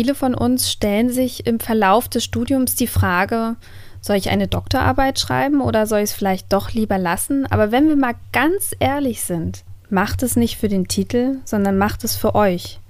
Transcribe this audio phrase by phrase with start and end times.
[0.00, 3.56] Viele von uns stellen sich im Verlauf des Studiums die Frage,
[4.00, 7.44] soll ich eine Doktorarbeit schreiben oder soll ich es vielleicht doch lieber lassen?
[7.44, 12.02] Aber wenn wir mal ganz ehrlich sind, macht es nicht für den Titel, sondern macht
[12.02, 12.80] es für euch.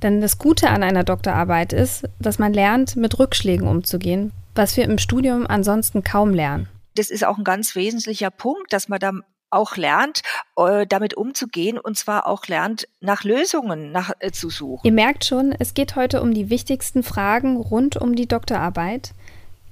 [0.00, 4.84] Denn das Gute an einer Doktorarbeit ist, dass man lernt, mit Rückschlägen umzugehen, was wir
[4.84, 6.68] im Studium ansonsten kaum lernen.
[6.94, 9.10] Das ist auch ein ganz wesentlicher Punkt, dass man da
[9.54, 10.22] auch lernt,
[10.56, 14.86] äh, damit umzugehen und zwar auch lernt, nach Lösungen nach, äh, zu suchen.
[14.86, 19.12] Ihr merkt schon, es geht heute um die wichtigsten Fragen rund um die Doktorarbeit.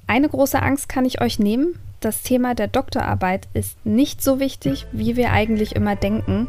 [0.07, 1.79] Eine große Angst kann ich euch nehmen.
[2.01, 6.49] Das Thema der Doktorarbeit ist nicht so wichtig, wie wir eigentlich immer denken,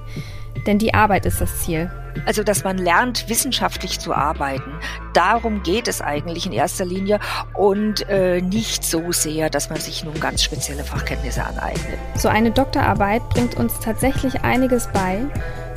[0.65, 1.91] denn die Arbeit ist das Ziel.
[2.25, 4.71] Also, dass man lernt, wissenschaftlich zu arbeiten.
[5.13, 7.19] Darum geht es eigentlich in erster Linie
[7.55, 11.97] und äh, nicht so sehr, dass man sich nun ganz spezielle Fachkenntnisse aneignet.
[12.15, 15.25] So eine Doktorarbeit bringt uns tatsächlich einiges bei,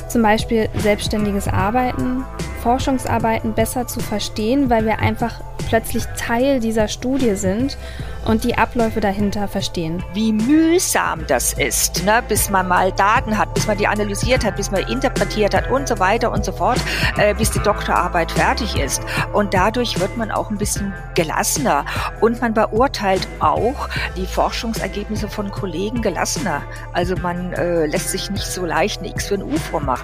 [0.07, 2.23] zum Beispiel selbstständiges Arbeiten,
[2.61, 7.77] Forschungsarbeiten besser zu verstehen, weil wir einfach plötzlich Teil dieser Studie sind
[8.25, 10.03] und die Abläufe dahinter verstehen.
[10.13, 14.57] Wie mühsam das ist, ne, bis man mal Daten hat, bis man die analysiert hat,
[14.57, 16.79] bis man interpretiert hat und so weiter und so fort,
[17.17, 19.01] äh, bis die Doktorarbeit fertig ist.
[19.33, 21.85] Und dadurch wird man auch ein bisschen gelassener
[22.19, 26.61] und man beurteilt auch die Forschungsergebnisse von Kollegen gelassener.
[26.93, 29.96] Also man äh, lässt sich nicht so leicht ein X für ein U vormachen.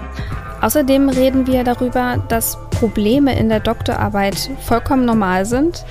[0.61, 5.85] Außerdem reden wir darüber, dass Probleme in der Doktorarbeit vollkommen normal sind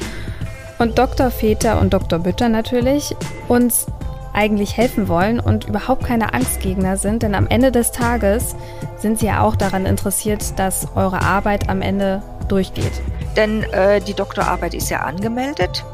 [0.78, 1.30] und Dr.
[1.30, 2.18] Väter und Dr.
[2.18, 3.14] Bütter natürlich
[3.48, 3.86] uns
[4.32, 8.56] eigentlich helfen wollen und überhaupt keine Angstgegner sind, denn am Ende des Tages
[8.96, 13.02] sind sie ja auch daran interessiert, dass eure Arbeit am Ende durchgeht.
[13.36, 15.84] Denn äh, die Doktorarbeit ist ja angemeldet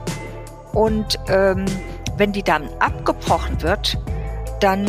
[0.72, 1.65] und ähm,
[2.17, 3.98] wenn die dann abgebrochen wird,
[4.61, 4.87] dann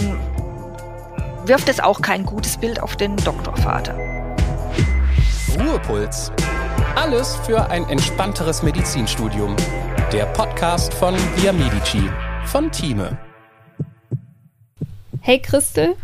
[1.50, 3.98] wirft es auch kein gutes Bild auf den Doktorvater.
[5.58, 6.32] Ruhepuls.
[6.96, 9.56] Alles für ein entspannteres Medizinstudium.
[10.14, 12.04] Der Podcast von Via Medici
[12.46, 13.18] von Thieme.
[15.22, 15.96] Hey Christel,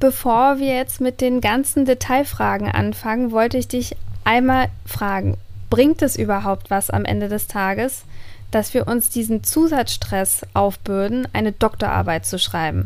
[0.00, 5.38] bevor wir jetzt mit den ganzen Detailfragen anfangen, wollte ich dich einmal fragen,
[5.70, 8.04] bringt es überhaupt was am Ende des Tages,
[8.50, 12.84] dass wir uns diesen Zusatzstress aufbürden, eine Doktorarbeit zu schreiben?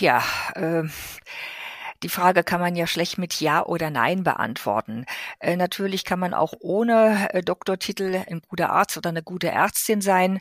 [0.00, 0.22] Ja,
[0.54, 0.84] äh,
[2.04, 5.04] die Frage kann man ja schlecht mit Ja oder Nein beantworten.
[5.40, 10.00] Äh, natürlich kann man auch ohne äh, Doktortitel ein guter Arzt oder eine gute Ärztin
[10.00, 10.38] sein,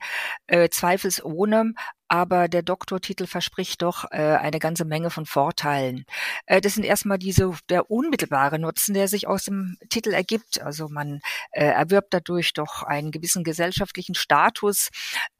[0.48, 1.74] äh, zweifelsohne
[2.08, 6.06] aber der Doktortitel verspricht doch äh, eine ganze Menge von Vorteilen.
[6.46, 10.62] Äh, das sind erstmal diese der unmittelbare Nutzen, der sich aus dem Titel ergibt.
[10.62, 14.90] Also man äh, erwirbt dadurch doch einen gewissen gesellschaftlichen Status.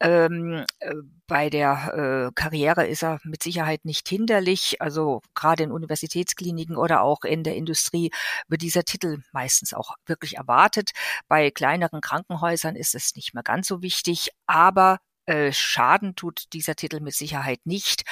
[0.00, 0.94] Ähm, äh,
[1.26, 4.80] bei der äh, Karriere ist er mit Sicherheit nicht hinderlich.
[4.80, 8.10] Also gerade in Universitätskliniken oder auch in der Industrie
[8.48, 10.90] wird dieser Titel meistens auch wirklich erwartet.
[11.28, 14.98] Bei kleineren Krankenhäusern ist es nicht mehr ganz so wichtig, aber
[15.28, 18.04] äh, Schaden tut dieser Titel mit Sicherheit nicht.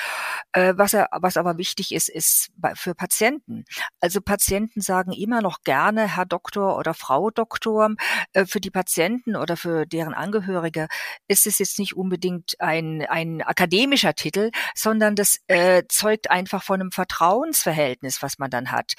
[0.53, 3.65] Äh, was, er, was aber wichtig ist, ist für Patienten.
[4.01, 7.95] Also Patienten sagen immer noch gerne Herr Doktor oder Frau Doktor.
[8.33, 10.89] Äh, für die Patienten oder für deren Angehörige
[11.27, 16.81] ist es jetzt nicht unbedingt ein, ein akademischer Titel, sondern das äh, zeugt einfach von
[16.81, 18.93] einem Vertrauensverhältnis, was man dann hat.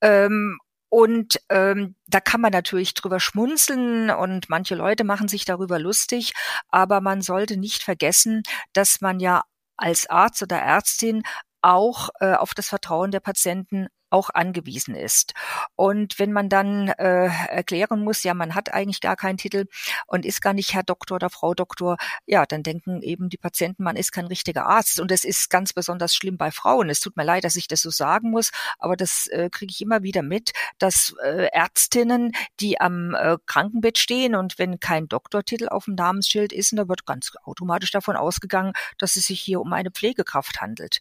[0.00, 0.58] Ähm,
[0.94, 6.34] und ähm, da kann man natürlich drüber schmunzeln und manche Leute machen sich darüber lustig,
[6.68, 8.44] aber man sollte nicht vergessen,
[8.74, 9.42] dass man ja
[9.76, 11.24] als Arzt oder Ärztin
[11.62, 15.34] auch äh, auf das Vertrauen der Patienten auch angewiesen ist.
[15.74, 19.66] Und wenn man dann äh, erklären muss, ja, man hat eigentlich gar keinen Titel
[20.06, 23.82] und ist gar nicht Herr Doktor oder Frau Doktor, ja, dann denken eben die Patienten,
[23.82, 25.00] man ist kein richtiger Arzt.
[25.00, 26.90] Und das ist ganz besonders schlimm bei Frauen.
[26.90, 29.80] Es tut mir leid, dass ich das so sagen muss, aber das äh, kriege ich
[29.80, 35.68] immer wieder mit, dass äh, Ärztinnen, die am äh, Krankenbett stehen und wenn kein Doktortitel
[35.68, 39.72] auf dem Namensschild ist, da wird ganz automatisch davon ausgegangen, dass es sich hier um
[39.72, 41.00] eine Pflegekraft handelt.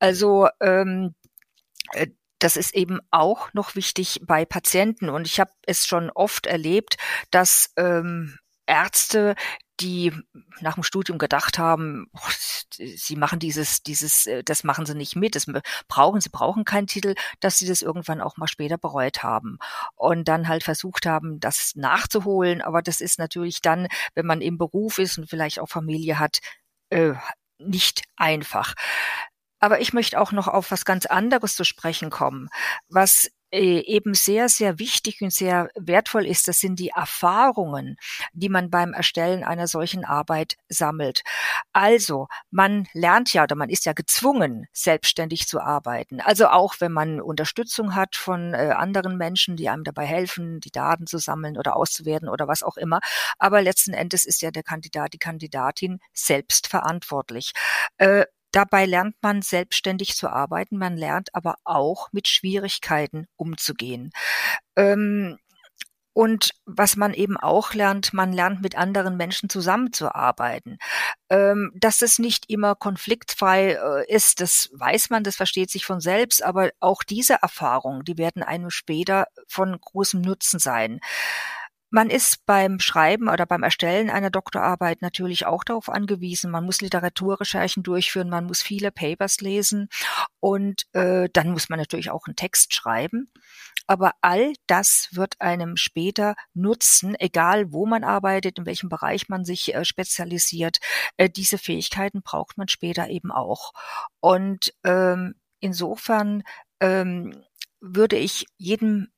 [0.00, 1.14] Also ähm,
[1.92, 2.08] äh,
[2.38, 5.08] das ist eben auch noch wichtig bei Patienten.
[5.08, 6.96] Und ich habe es schon oft erlebt,
[7.30, 9.34] dass ähm, Ärzte,
[9.80, 10.12] die
[10.60, 12.30] nach dem Studium gedacht haben, oh,
[12.76, 15.46] sie machen dieses, dieses, äh, das machen sie nicht mit, das
[15.86, 19.58] brauchen, sie brauchen keinen Titel, dass sie das irgendwann auch mal später bereut haben
[19.94, 22.60] und dann halt versucht haben, das nachzuholen.
[22.60, 26.38] Aber das ist natürlich dann, wenn man im Beruf ist und vielleicht auch Familie hat,
[26.90, 27.14] äh,
[27.58, 28.74] nicht einfach.
[29.60, 32.48] Aber ich möchte auch noch auf was ganz anderes zu sprechen kommen,
[32.88, 37.96] was äh, eben sehr, sehr wichtig und sehr wertvoll ist, das sind die Erfahrungen,
[38.32, 41.22] die man beim Erstellen einer solchen Arbeit sammelt.
[41.72, 46.20] Also, man lernt ja oder man ist ja gezwungen, selbstständig zu arbeiten.
[46.20, 50.70] Also auch wenn man Unterstützung hat von äh, anderen Menschen, die einem dabei helfen, die
[50.70, 53.00] Daten zu sammeln oder auszuwerten oder was auch immer.
[53.38, 57.52] Aber letzten Endes ist ja der Kandidat, die Kandidatin selbst verantwortlich.
[57.98, 64.10] Äh, Dabei lernt man selbstständig zu arbeiten, man lernt aber auch mit Schwierigkeiten umzugehen.
[64.76, 65.38] Ähm,
[66.18, 70.78] und was man eben auch lernt, man lernt mit anderen Menschen zusammenzuarbeiten.
[71.30, 76.00] Ähm, dass es nicht immer konfliktfrei äh, ist, das weiß man, das versteht sich von
[76.00, 80.98] selbst, aber auch diese Erfahrungen, die werden einem später von großem Nutzen sein.
[81.90, 86.50] Man ist beim Schreiben oder beim Erstellen einer Doktorarbeit natürlich auch darauf angewiesen.
[86.50, 89.88] Man muss Literaturrecherchen durchführen, man muss viele Papers lesen
[90.38, 93.32] und äh, dann muss man natürlich auch einen Text schreiben.
[93.86, 99.46] Aber all das wird einem später nutzen, egal wo man arbeitet, in welchem Bereich man
[99.46, 100.80] sich äh, spezialisiert.
[101.16, 103.72] Äh, diese Fähigkeiten braucht man später eben auch.
[104.20, 106.42] Und ähm, insofern
[106.80, 107.44] ähm,
[107.80, 109.08] würde ich jedem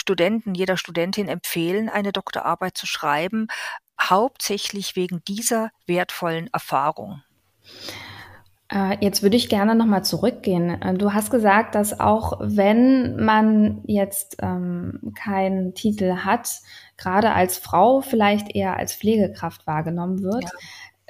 [0.00, 3.48] Studenten, jeder Studentin empfehlen, eine Doktorarbeit zu schreiben,
[4.00, 7.22] hauptsächlich wegen dieser wertvollen Erfahrung.
[8.72, 10.82] Äh, jetzt würde ich gerne nochmal zurückgehen.
[10.82, 16.50] Äh, du hast gesagt, dass auch wenn man jetzt ähm, keinen Titel hat,
[16.96, 20.44] gerade als Frau vielleicht eher als Pflegekraft wahrgenommen wird.
[20.44, 20.50] Ja.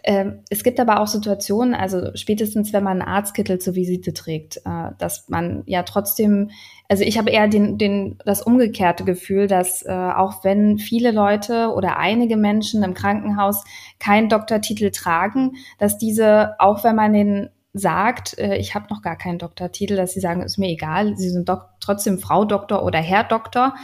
[0.06, 4.58] Ähm, es gibt aber auch Situationen, also spätestens wenn man einen Arztkittel zur Visite trägt,
[4.58, 6.50] äh, dass man ja trotzdem,
[6.90, 11.72] also ich habe eher den, den, das umgekehrte Gefühl, dass äh, auch wenn viele Leute
[11.74, 13.64] oder einige Menschen im Krankenhaus
[13.98, 19.16] keinen Doktortitel tragen, dass diese, auch wenn man den sagt, äh, ich habe noch gar
[19.16, 23.00] keinen Doktortitel, dass sie sagen, ist mir egal, sie sind doch trotzdem Frau Doktor oder
[23.00, 23.74] Herr Doktor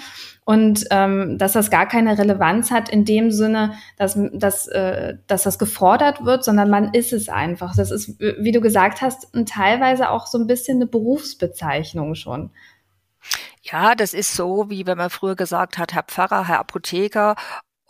[0.45, 5.43] und ähm, dass das gar keine Relevanz hat in dem Sinne, dass, dass, äh, dass
[5.43, 7.75] das gefordert wird, sondern man ist es einfach.
[7.75, 12.51] Das ist, wie du gesagt hast, teilweise auch so ein bisschen eine Berufsbezeichnung schon.
[13.63, 17.35] Ja, das ist so, wie wenn man früher gesagt hat, Herr Pfarrer, Herr Apotheker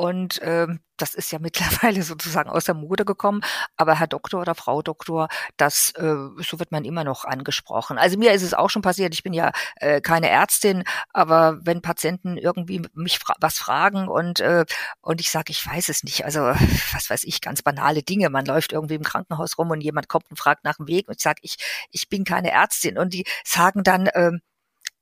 [0.01, 3.43] und ähm, das ist ja mittlerweile sozusagen aus der Mode gekommen.
[3.77, 7.99] Aber Herr Doktor oder Frau Doktor, das äh, so wird man immer noch angesprochen.
[7.99, 9.13] Also mir ist es auch schon passiert.
[9.13, 14.41] Ich bin ja äh, keine Ärztin, aber wenn Patienten irgendwie mich fra was fragen und
[14.41, 14.65] äh,
[15.03, 16.25] und ich sage, ich weiß es nicht.
[16.25, 16.41] Also
[16.95, 18.31] was weiß ich, ganz banale Dinge.
[18.31, 21.17] Man läuft irgendwie im Krankenhaus rum und jemand kommt und fragt nach dem Weg und
[21.19, 21.59] ich sage, ich
[21.91, 24.31] ich bin keine Ärztin und die sagen dann äh,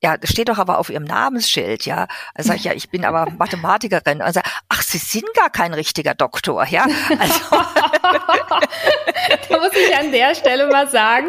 [0.01, 2.07] ja, das steht doch aber auf ihrem Namensschild, ja.
[2.37, 4.23] Da sage ich, ja, ich bin aber Mathematikerin.
[4.23, 6.87] Also, ach, Sie sind gar kein richtiger Doktor, ja.
[7.19, 7.41] Also.
[9.49, 11.27] da muss ich an der Stelle mal sagen,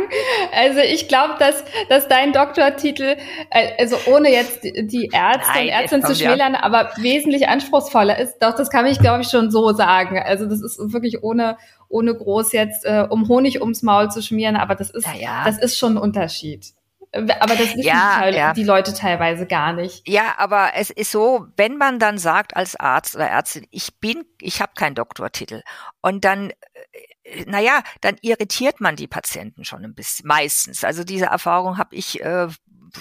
[0.53, 3.17] also ich glaube, dass, dass dein Doktortitel,
[3.49, 6.63] äh, also ohne jetzt die Ärzte Nein, und Ärztinnen zu schmälern, ja.
[6.63, 8.37] aber wesentlich anspruchsvoller ist.
[8.39, 10.19] Doch, das kann ich, glaube ich, schon so sagen.
[10.19, 11.57] Also das ist wirklich ohne,
[11.87, 15.43] ohne groß jetzt äh, um Honig ums Maul zu schmieren, aber das ist, ja.
[15.43, 16.73] das ist schon ein Unterschied.
[17.11, 18.53] Aber das wissen ja, die, ja.
[18.53, 20.07] die, Leute teilweise gar nicht.
[20.07, 24.25] Ja, aber es ist so, wenn man dann sagt als Arzt oder Ärztin, ich bin,
[24.39, 25.63] ich habe keinen Doktortitel
[26.01, 30.83] und dann äh, naja, dann irritiert man die Patienten schon ein bisschen, meistens.
[30.83, 32.47] Also diese Erfahrung habe ich äh,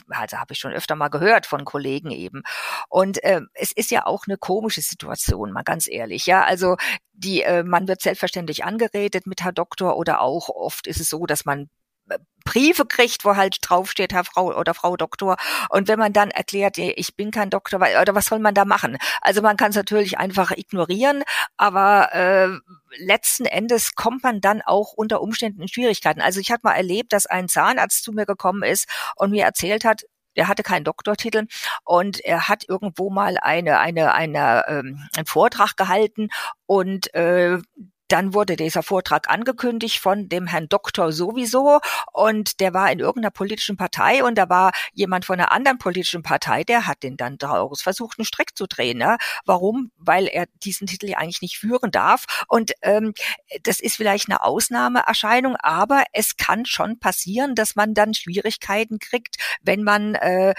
[0.08, 2.42] also habe ich schon öfter mal gehört von Kollegen eben.
[2.88, 6.26] Und äh, es ist ja auch eine komische Situation, mal ganz ehrlich.
[6.26, 6.76] Ja, also
[7.12, 11.26] die, äh, man wird selbstverständlich angeredet mit Herr Doktor oder auch oft ist es so,
[11.26, 11.68] dass man
[12.44, 15.36] Briefe kriegt, wo halt draufsteht, Herr Frau oder Frau Doktor.
[15.68, 18.96] Und wenn man dann erklärt, ich bin kein Doktor, oder was soll man da machen?
[19.20, 21.24] Also man kann es natürlich einfach ignorieren,
[21.58, 22.48] aber äh,
[22.96, 26.22] letzten Endes kommt man dann auch unter Umständen in Schwierigkeiten.
[26.22, 29.84] Also ich hatte mal erlebt, dass ein Zahnarzt zu mir gekommen ist und mir erzählt
[29.84, 31.46] hat, er hatte keinen Doktortitel
[31.84, 36.28] und er hat irgendwo mal eine eine eine ähm, einen Vortrag gehalten
[36.66, 37.58] und äh,
[38.08, 41.80] dann wurde dieser Vortrag angekündigt von dem Herrn Doktor sowieso
[42.12, 46.22] und der war in irgendeiner politischen Partei und da war jemand von einer anderen politischen
[46.22, 48.98] Partei, der hat den dann daraus versucht, einen Streck zu drehen.
[48.98, 49.18] Ne?
[49.44, 49.90] Warum?
[49.98, 52.24] Weil er diesen Titel ja eigentlich nicht führen darf.
[52.48, 53.12] Und ähm,
[53.62, 59.36] das ist vielleicht eine Ausnahmeerscheinung, aber es kann schon passieren, dass man dann Schwierigkeiten kriegt,
[59.62, 60.54] wenn man, äh, äh,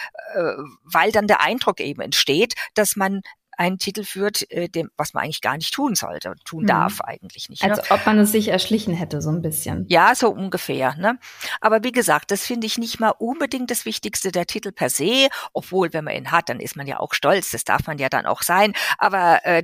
[0.84, 3.22] weil dann der Eindruck eben entsteht, dass man
[3.60, 6.68] einen Titel führt, äh, dem, was man eigentlich gar nicht tun sollte, tun mhm.
[6.68, 7.62] darf eigentlich nicht.
[7.62, 7.72] Ne?
[7.72, 9.86] Als ob man es sich erschlichen hätte, so ein bisschen.
[9.90, 10.96] Ja, so ungefähr.
[10.96, 11.20] Ne?
[11.60, 15.28] Aber wie gesagt, das finde ich nicht mal unbedingt das Wichtigste, der Titel per se,
[15.52, 18.08] obwohl, wenn man ihn hat, dann ist man ja auch stolz, das darf man ja
[18.08, 18.74] dann auch sein.
[18.98, 19.64] Aber äh,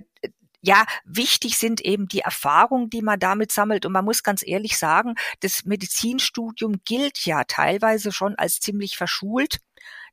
[0.62, 3.86] ja, wichtig sind eben die Erfahrungen, die man damit sammelt.
[3.86, 9.60] Und man muss ganz ehrlich sagen, das Medizinstudium gilt ja teilweise schon als ziemlich verschult.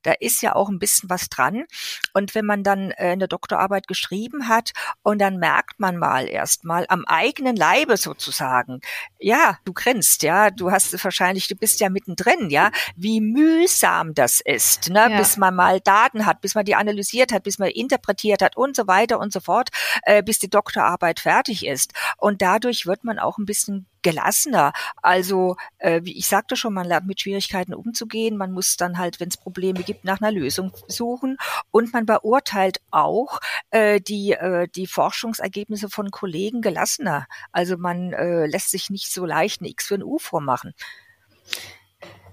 [0.02, 1.64] Da ist ja auch ein bisschen was dran.
[2.12, 6.86] Und wenn man dann äh, eine Doktorarbeit geschrieben hat und dann merkt man mal erstmal
[6.88, 8.80] am eigenen Leibe sozusagen,
[9.18, 14.40] ja, du grinst, ja, du hast wahrscheinlich, du bist ja mittendrin, ja, wie mühsam das
[14.40, 15.18] ist, ne, ja.
[15.18, 18.76] bis man mal Daten hat, bis man die analysiert hat, bis man interpretiert hat und
[18.76, 19.68] so weiter und so fort,
[20.02, 21.92] äh, bis die Doktorarbeit fertig ist.
[22.16, 24.72] Und dadurch wird man auch ein bisschen gelassener.
[25.00, 28.36] Also, äh, wie ich sagte schon, man lernt mit Schwierigkeiten umzugehen.
[28.36, 31.36] Man muss dann halt, wenn es Probleme gibt, nach einer Lösung suchen.
[31.70, 33.40] Und man beurteilt auch
[33.70, 37.26] äh, die, äh, die Forschungsergebnisse von Kollegen gelassener.
[37.52, 40.74] Also man äh, lässt sich nicht so leicht ein X für ein U vormachen.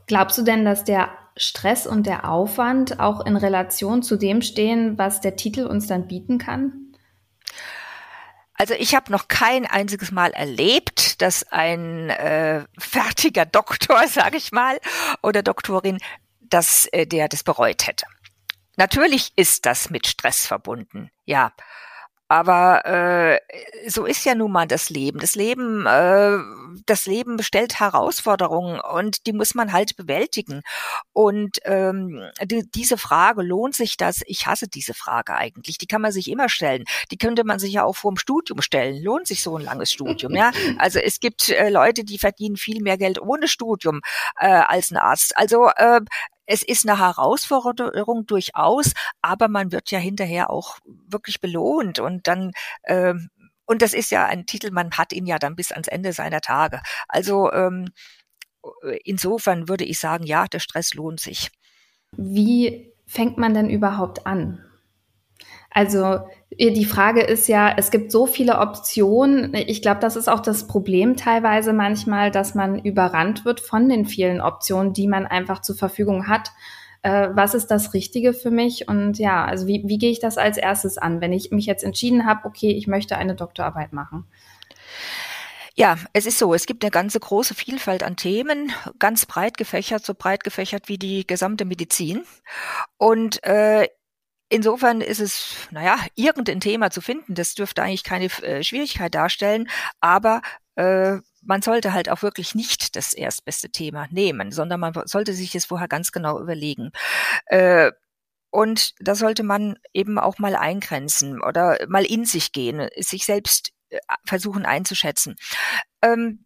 [0.07, 4.97] Glaubst du denn, dass der Stress und der Aufwand auch in Relation zu dem stehen,
[4.97, 6.88] was der Titel uns dann bieten kann?
[8.59, 14.51] Also ich habe noch kein einziges Mal erlebt, dass ein äh, fertiger Doktor, sage ich
[14.51, 14.79] mal,
[15.23, 15.97] oder Doktorin,
[16.41, 18.05] dass äh, der das bereut hätte.
[18.75, 21.53] Natürlich ist das mit Stress verbunden, ja.
[22.29, 23.39] Aber äh,
[23.89, 25.19] so ist ja nun mal das Leben.
[25.19, 26.37] Das Leben, äh,
[26.85, 30.61] das Leben stellt Herausforderungen und die muss man halt bewältigen.
[31.11, 34.21] Und ähm, die, diese Frage, lohnt sich das?
[34.27, 35.79] Ich hasse diese Frage eigentlich.
[35.79, 36.83] Die kann man sich immer stellen.
[37.09, 39.01] Die könnte man sich ja auch vor dem Studium stellen.
[39.03, 40.35] Lohnt sich so ein langes Studium?
[40.35, 44.01] Ja, also es gibt äh, Leute, die verdienen viel mehr Geld ohne Studium
[44.39, 45.35] äh, als ein Arzt.
[45.35, 46.01] Also äh,
[46.49, 52.53] es ist eine Herausforderung durchaus, aber man wird ja hinterher auch wirklich belohnt und dann
[52.83, 53.13] äh,
[53.65, 56.41] und das ist ja ein Titel, man hat ihn ja dann bis ans Ende seiner
[56.41, 56.81] Tage.
[57.07, 57.89] Also ähm,
[59.03, 61.51] insofern würde ich sagen, ja, der Stress lohnt sich.
[62.17, 64.65] Wie fängt man denn überhaupt an?
[65.79, 69.53] Also die Frage ist ja, es gibt so viele Optionen.
[69.53, 74.05] Ich glaube, das ist auch das Problem teilweise manchmal, dass man überrannt wird von den
[74.05, 76.51] vielen Optionen, die man einfach zur Verfügung hat.
[77.01, 78.89] Äh, was ist das Richtige für mich?
[78.89, 81.85] Und ja, also wie, wie gehe ich das als erstes an, wenn ich mich jetzt
[81.85, 84.27] entschieden habe, okay, ich möchte eine Doktorarbeit machen?
[85.75, 90.05] Ja, es ist so, es gibt eine ganze große Vielfalt an Themen, ganz breit gefächert,
[90.05, 92.25] so breit gefächert wie die gesamte Medizin.
[92.97, 93.87] Und äh,
[94.49, 99.69] Insofern ist es, naja, irgendein Thema zu finden, das dürfte eigentlich keine äh, Schwierigkeit darstellen,
[99.99, 100.41] aber
[100.75, 105.51] äh, man sollte halt auch wirklich nicht das erstbeste Thema nehmen, sondern man sollte sich
[105.51, 106.91] das vorher ganz genau überlegen.
[107.45, 107.91] Äh,
[108.51, 113.71] und da sollte man eben auch mal eingrenzen oder mal in sich gehen, sich selbst
[113.89, 115.35] äh, versuchen einzuschätzen.
[116.01, 116.45] Ähm,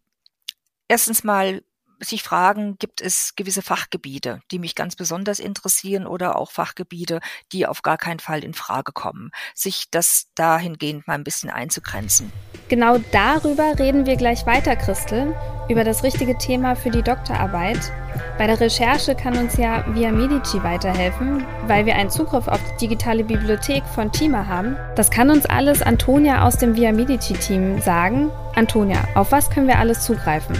[0.88, 1.62] erstens mal
[2.06, 7.20] sich fragen, gibt es gewisse Fachgebiete, die mich ganz besonders interessieren oder auch Fachgebiete,
[7.52, 9.30] die auf gar keinen Fall in Frage kommen.
[9.54, 12.32] Sich das dahingehend mal ein bisschen einzugrenzen.
[12.68, 15.34] Genau darüber reden wir gleich weiter, Christel,
[15.68, 17.92] über das richtige Thema für die Doktorarbeit.
[18.38, 22.86] Bei der Recherche kann uns ja Via Medici weiterhelfen, weil wir einen Zugriff auf die
[22.86, 24.76] digitale Bibliothek von Tima haben.
[24.96, 28.30] Das kann uns alles Antonia aus dem Via Medici Team sagen.
[28.54, 30.56] Antonia, auf was können wir alles zugreifen?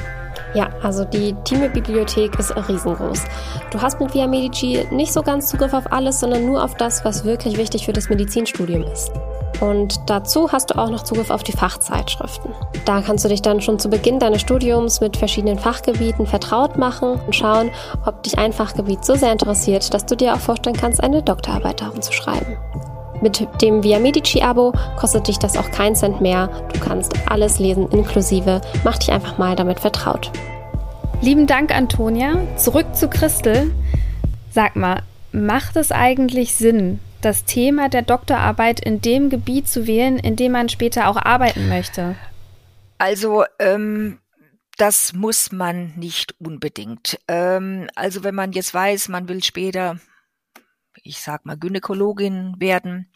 [0.54, 3.25] Ja, also die Time-Bibliothek ist riesengroß.
[3.73, 7.04] Du hast mit Via Medici nicht so ganz Zugriff auf alles, sondern nur auf das,
[7.04, 9.11] was wirklich wichtig für das Medizinstudium ist.
[9.61, 12.52] Und dazu hast du auch noch Zugriff auf die Fachzeitschriften.
[12.84, 17.20] Da kannst du dich dann schon zu Beginn deines Studiums mit verschiedenen Fachgebieten vertraut machen
[17.26, 17.70] und schauen,
[18.04, 21.80] ob dich ein Fachgebiet so sehr interessiert, dass du dir auch vorstellen kannst, eine Doktorarbeit
[21.80, 22.56] darum zu schreiben.
[23.25, 26.49] Mit dem Via Medici-Abo kostet dich das auch keinen Cent mehr.
[26.75, 28.61] Du kannst alles lesen inklusive.
[28.85, 30.31] Mach dich einfach mal damit vertraut.
[31.23, 32.37] Lieben Dank, Antonia.
[32.59, 33.75] Zurück zu Christel.
[34.50, 35.02] Sag mal,
[35.33, 40.52] macht es eigentlich Sinn, das Thema der Doktorarbeit in dem Gebiet zu wählen, in dem
[40.52, 42.16] man später auch arbeiten möchte?
[42.99, 44.19] Also, ähm,
[44.76, 47.19] das muss man nicht unbedingt.
[47.26, 49.97] Ähm, also wenn man jetzt weiß, man will später
[51.04, 53.09] ich sag mal, Gynäkologin werden,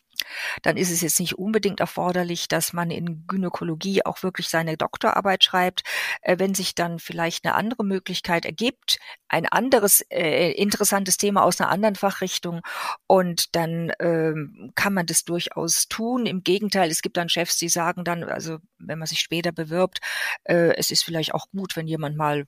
[0.63, 5.45] dann ist es jetzt nicht unbedingt erforderlich, dass man in Gynäkologie auch wirklich seine Doktorarbeit
[5.45, 5.83] schreibt.
[6.23, 11.61] Äh, wenn sich dann vielleicht eine andere Möglichkeit ergibt, ein anderes äh, interessantes Thema aus
[11.61, 12.61] einer anderen Fachrichtung
[13.07, 16.27] und dann ähm, kann man das durchaus tun.
[16.27, 20.01] Im Gegenteil, es gibt dann Chefs, die sagen dann, also wenn man sich später bewirbt,
[20.45, 22.47] äh, es ist vielleicht auch gut, wenn jemand mal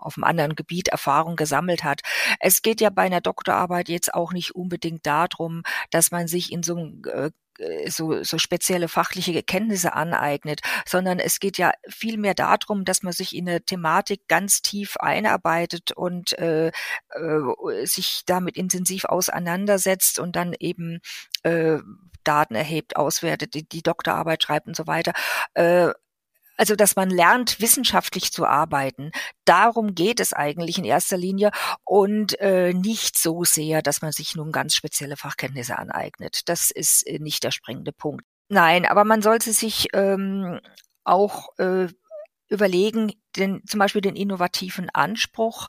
[0.00, 2.00] auf einem anderen Gebiet Erfahrung gesammelt hat.
[2.40, 6.62] Es geht ja bei einer Doktorarbeit jetzt auch nicht unbedingt darum, dass man sich in
[6.62, 6.76] so
[7.06, 7.30] äh,
[7.88, 13.12] so, so spezielle fachliche Kenntnisse aneignet, sondern es geht ja viel mehr darum, dass man
[13.12, 20.36] sich in eine Thematik ganz tief einarbeitet und äh, äh, sich damit intensiv auseinandersetzt und
[20.36, 21.00] dann eben
[21.42, 21.78] äh,
[22.24, 25.12] Daten erhebt, auswertet, die, die Doktorarbeit schreibt und so weiter.
[25.54, 25.90] Äh,
[26.60, 29.12] Also, dass man lernt, wissenschaftlich zu arbeiten.
[29.46, 31.52] Darum geht es eigentlich in erster Linie
[31.84, 36.42] und äh, nicht so sehr, dass man sich nun ganz spezielle Fachkenntnisse aneignet.
[36.50, 38.26] Das ist äh, nicht der springende Punkt.
[38.50, 40.60] Nein, aber man sollte sich ähm,
[41.02, 41.88] auch äh,
[42.50, 45.68] überlegen, den, zum Beispiel den innovativen Anspruch,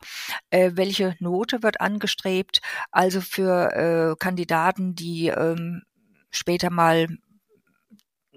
[0.49, 2.59] äh, welche Note wird angestrebt,
[2.91, 5.83] also für äh, Kandidaten, die ähm,
[6.31, 7.07] später mal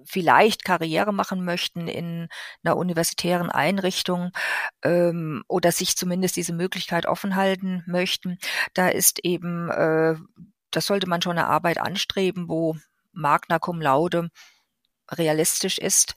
[0.04, 2.28] vielleicht Karriere machen möchten in
[2.62, 4.30] einer universitären Einrichtung
[4.82, 8.38] ähm, oder sich zumindest diese Möglichkeit offen halten möchten,
[8.75, 10.16] da ist eben, äh,
[10.70, 12.76] das sollte man schon eine Arbeit anstreben, wo
[13.12, 14.30] Magna cum laude
[15.11, 16.14] realistisch ist.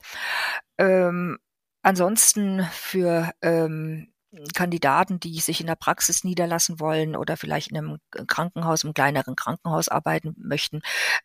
[0.78, 1.38] Ähm,
[1.82, 4.12] ansonsten für ähm,
[4.54, 9.36] Kandidaten, die sich in der Praxis niederlassen wollen oder vielleicht in einem Krankenhaus, im kleineren
[9.36, 10.82] Krankenhaus arbeiten möchten,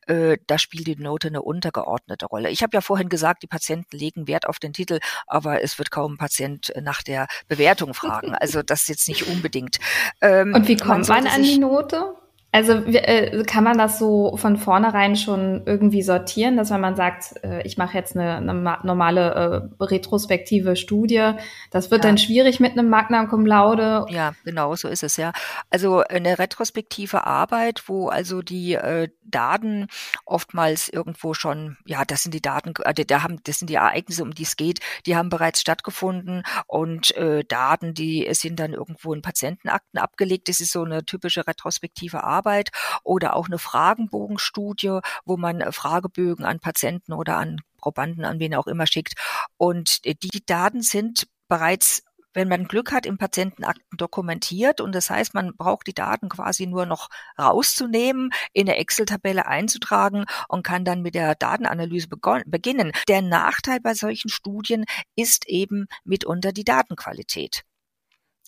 [0.08, 2.50] äh, da spielt die Note eine untergeordnete Rolle.
[2.50, 5.92] Ich habe ja vorhin gesagt, die Patienten legen Wert auf den Titel, aber es wird
[5.92, 8.36] kaum ein Patient nach der Bewertung fragen.
[8.36, 9.80] Also das jetzt nicht unbedingt.
[10.22, 12.16] Ähm, Und wie kommt man, man an die Note?
[12.54, 17.44] Also äh, kann man das so von vornherein schon irgendwie sortieren, dass wenn man sagt,
[17.44, 21.32] äh, ich mache jetzt eine, eine normale äh, retrospektive Studie,
[21.72, 22.12] das wird ja.
[22.12, 24.06] dann schwierig mit einem Magna Cum Laude?
[24.10, 25.34] Ja, genau, so ist es ja.
[25.72, 29.88] Also eine retrospektive Arbeit, wo also die äh, Daten
[30.24, 34.22] oftmals irgendwo schon, ja, das sind die Daten, äh, da haben, das sind die Ereignisse,
[34.22, 39.12] um die es geht, die haben bereits stattgefunden und äh, Daten, die sind dann irgendwo
[39.12, 40.50] in Patientenakten abgelegt.
[40.50, 42.43] Das ist so eine typische retrospektive Arbeit.
[42.44, 42.72] Arbeit
[43.04, 48.56] oder auch eine Fragenbogenstudie, wo man äh, Fragebögen an Patienten oder an Probanden, an wen
[48.56, 49.14] auch immer schickt.
[49.58, 52.04] Und äh, die Daten sind bereits
[52.36, 54.82] wenn man Glück hat, im Patientenakten dokumentiert.
[54.82, 57.10] Und das heißt, man braucht die Daten quasi nur noch
[57.40, 62.92] rauszunehmen, in der Excel-Tabelle einzutragen und kann dann mit der Datenanalyse beginnen.
[63.08, 64.86] Der Nachteil bei solchen Studien
[65.16, 67.62] ist eben mitunter die Datenqualität.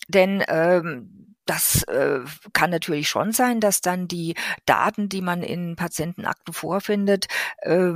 [0.08, 2.20] Denn ähm, das äh,
[2.52, 4.34] kann natürlich schon sein, dass dann die
[4.66, 7.26] Daten, die man in Patientenakten vorfindet,
[7.62, 7.92] äh,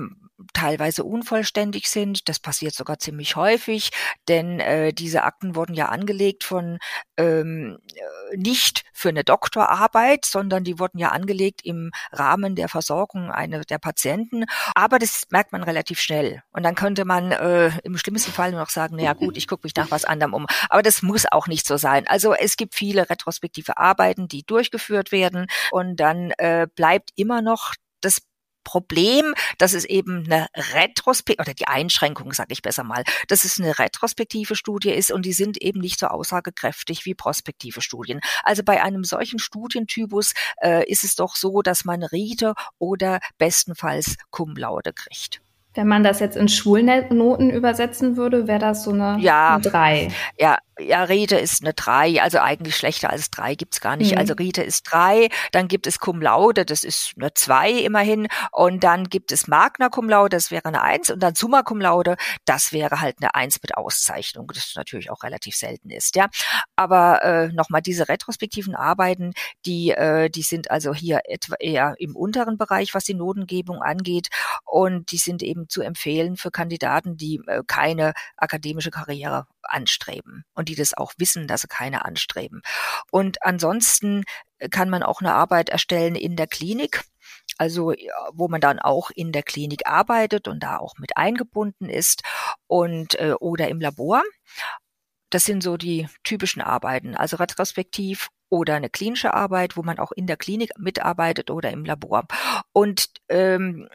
[0.52, 2.28] teilweise unvollständig sind.
[2.28, 3.90] Das passiert sogar ziemlich häufig,
[4.28, 6.78] denn äh, diese Akten wurden ja angelegt von
[7.16, 13.30] ähm, äh, nicht für eine Doktorarbeit, sondern die wurden ja angelegt im Rahmen der Versorgung
[13.30, 14.44] einer der Patienten.
[14.74, 16.42] Aber das merkt man relativ schnell.
[16.52, 19.64] Und dann könnte man äh, im schlimmsten Fall nur noch sagen, naja gut, ich gucke
[19.64, 20.46] mich nach was anderem um.
[20.68, 22.06] Aber das muss auch nicht so sein.
[22.08, 27.74] Also es gibt viele retrospektive Arbeiten, die durchgeführt werden und dann äh, bleibt immer noch
[28.00, 28.22] das
[28.64, 33.60] Problem, dass es eben eine Retrospektive, oder die Einschränkung, sage ich besser mal, dass es
[33.60, 38.20] eine retrospektive Studie ist und die sind eben nicht so aussagekräftig wie prospektive Studien.
[38.42, 44.16] Also bei einem solchen Studientypus äh, ist es doch so, dass man Rite oder bestenfalls
[44.30, 45.40] Cum laude kriegt.
[45.74, 50.08] Wenn man das jetzt in Schulnoten übersetzen würde, wäre das so eine, ja, 3.
[50.36, 54.12] Ja, ja, Rite ist eine 3, also eigentlich schlechter als 3 gibt's gar nicht.
[54.12, 54.18] Mhm.
[54.18, 58.84] Also Rite ist 3, dann gibt es Cum Laude, das ist eine 2 immerhin, und
[58.84, 62.16] dann gibt es Magna Cum Laude, das wäre eine 1, und dann Summa Cum Laude,
[62.44, 66.28] das wäre halt eine 1 mit Auszeichnung, das natürlich auch relativ selten ist, ja.
[66.76, 69.32] Aber äh, nochmal, diese retrospektiven Arbeiten,
[69.66, 74.28] die, äh, die sind also hier etwa eher im unteren Bereich, was die Notengebung angeht,
[74.64, 80.68] und die sind eben zu empfehlen für Kandidaten, die äh, keine akademische Karriere anstreben und
[80.68, 82.62] die das auch wissen, dass sie keine anstreben.
[83.10, 84.24] Und ansonsten
[84.58, 87.04] äh, kann man auch eine Arbeit erstellen in der Klinik
[87.58, 87.92] also
[88.32, 92.22] wo man dann auch in der Klinik arbeitet und da auch mit eingebunden ist
[92.66, 94.22] und äh, oder im Labor.
[95.30, 100.10] Das sind so die typischen Arbeiten, also retrospektiv oder eine klinische Arbeit, wo man auch
[100.12, 102.26] in der Klinik mitarbeitet oder im Labor.
[102.72, 103.88] Und ähm,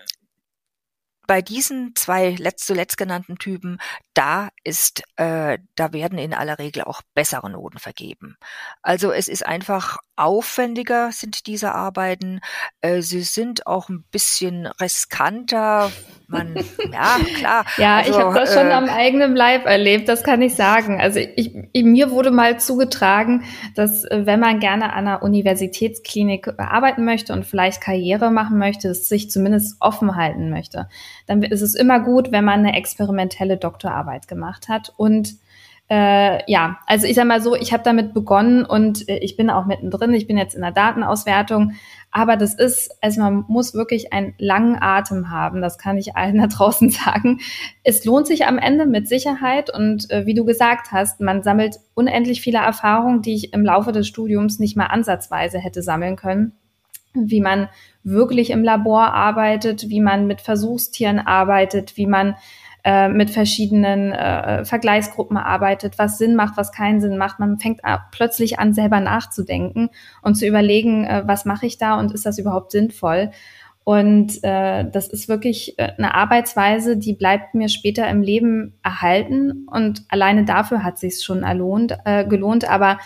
[1.27, 3.79] bei diesen zwei letzt, zuletzt genannten Typen,
[4.13, 8.37] da ist, äh, da werden in aller Regel auch bessere Noten vergeben.
[8.81, 12.39] Also es ist einfach aufwendiger sind diese Arbeiten.
[12.81, 15.91] Äh, sie sind auch ein bisschen riskanter.
[16.27, 16.55] Man,
[16.91, 17.65] ja, klar.
[17.77, 20.99] ja, also, ich habe das schon äh, am eigenen Leib erlebt, das kann ich sagen.
[21.01, 23.43] Also ich, mir wurde mal zugetragen,
[23.75, 28.89] dass äh, wenn man gerne an einer Universitätsklinik arbeiten möchte und vielleicht Karriere machen möchte,
[28.89, 30.87] es sich zumindest offen halten möchte,
[31.25, 35.35] dann ist es immer gut, wenn man eine experimentelle Doktorarbeit gemacht hat und
[35.87, 39.51] äh, ja, also ich sag mal so, ich habe damit begonnen und äh, ich bin
[39.51, 40.15] auch mittendrin.
[40.15, 41.73] Ich bin jetzt in der Datenauswertung,
[42.09, 45.61] aber das ist, also man muss wirklich einen langen Atem haben.
[45.61, 47.39] Das kann ich allen da draußen sagen.
[47.83, 51.77] Es lohnt sich am Ende mit Sicherheit und äh, wie du gesagt hast, man sammelt
[51.93, 56.53] unendlich viele Erfahrungen, die ich im Laufe des Studiums nicht mal ansatzweise hätte sammeln können
[57.15, 57.69] wie man
[58.03, 62.35] wirklich im Labor arbeitet, wie man mit Versuchstieren arbeitet, wie man
[62.83, 67.39] äh, mit verschiedenen äh, Vergleichsgruppen arbeitet, was Sinn macht, was keinen Sinn macht.
[67.39, 69.89] Man fängt plötzlich an, selber nachzudenken
[70.21, 73.31] und zu überlegen, äh, was mache ich da und ist das überhaupt sinnvoll?
[73.85, 79.67] Und äh, das ist wirklich äh, eine Arbeitsweise, die bleibt mir später im Leben erhalten.
[79.67, 82.67] Und alleine dafür hat sich schon erlohnt, äh, gelohnt.
[82.67, 82.97] Aber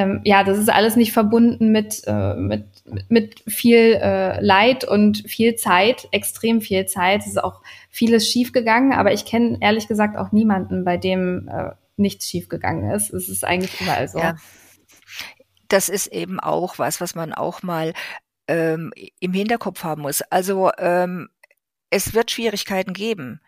[0.00, 2.64] ähm, ja, das ist alles nicht verbunden mit, äh, mit,
[3.08, 7.20] mit viel äh, Leid und viel Zeit, extrem viel Zeit.
[7.20, 11.72] Es ist auch vieles schiefgegangen, aber ich kenne ehrlich gesagt auch niemanden, bei dem äh,
[11.96, 13.12] nichts schiefgegangen ist.
[13.12, 14.18] Es ist eigentlich überall so.
[14.18, 14.36] Ja.
[15.68, 17.92] Das ist eben auch was, was man auch mal
[18.48, 20.22] ähm, im Hinterkopf haben muss.
[20.22, 21.28] Also ähm,
[21.90, 23.40] es wird Schwierigkeiten geben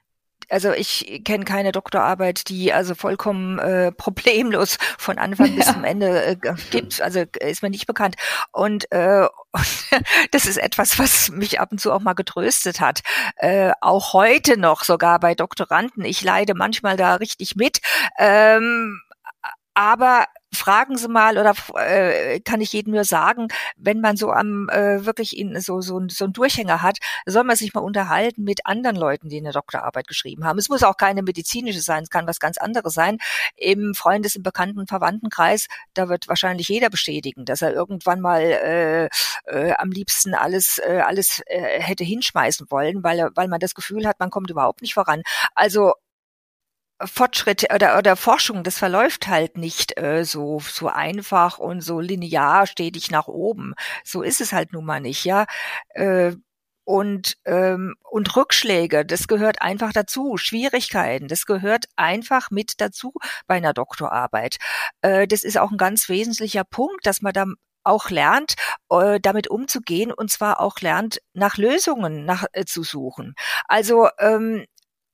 [0.52, 5.54] also ich kenne keine Doktorarbeit, die also vollkommen äh, problemlos von Anfang ja.
[5.56, 6.36] bis zum Ende äh,
[6.70, 7.00] gibt.
[7.00, 8.16] Also ist mir nicht bekannt.
[8.52, 9.26] Und äh,
[10.30, 13.00] das ist etwas, was mich ab und zu auch mal getröstet hat.
[13.36, 16.04] Äh, auch heute noch, sogar bei Doktoranden.
[16.04, 17.80] Ich leide manchmal da richtig mit.
[18.18, 19.00] Ähm,
[19.74, 24.68] aber fragen Sie mal oder äh, kann ich jedem nur sagen, wenn man so am
[24.68, 28.66] äh, wirklich in so so, so einen Durchhänger hat, soll man sich mal unterhalten mit
[28.66, 30.58] anderen Leuten, die eine Doktorarbeit geschrieben haben.
[30.58, 33.18] Es muss auch keine medizinische sein, es kann was ganz anderes sein.
[33.56, 39.08] Im Freundes-, im Bekannten-, Verwandtenkreis, da wird wahrscheinlich jeder bestätigen, dass er irgendwann mal äh,
[39.46, 44.06] äh, am liebsten alles äh, alles äh, hätte hinschmeißen wollen, weil weil man das Gefühl
[44.06, 45.22] hat, man kommt überhaupt nicht voran.
[45.54, 45.92] Also
[47.04, 52.66] Fortschritt oder, oder Forschung, das verläuft halt nicht äh, so, so einfach und so linear
[52.66, 53.74] stetig nach oben.
[54.04, 55.46] So ist es halt nun mal nicht, ja.
[55.90, 56.32] Äh,
[56.84, 60.36] und, ähm, und Rückschläge, das gehört einfach dazu.
[60.36, 63.12] Schwierigkeiten, das gehört einfach mit dazu
[63.46, 64.56] bei einer Doktorarbeit.
[65.00, 67.46] Äh, das ist auch ein ganz wesentlicher Punkt, dass man da
[67.84, 68.54] auch lernt,
[68.90, 73.34] äh, damit umzugehen und zwar auch lernt, nach Lösungen nach, äh, zu suchen.
[73.68, 74.64] Also ähm,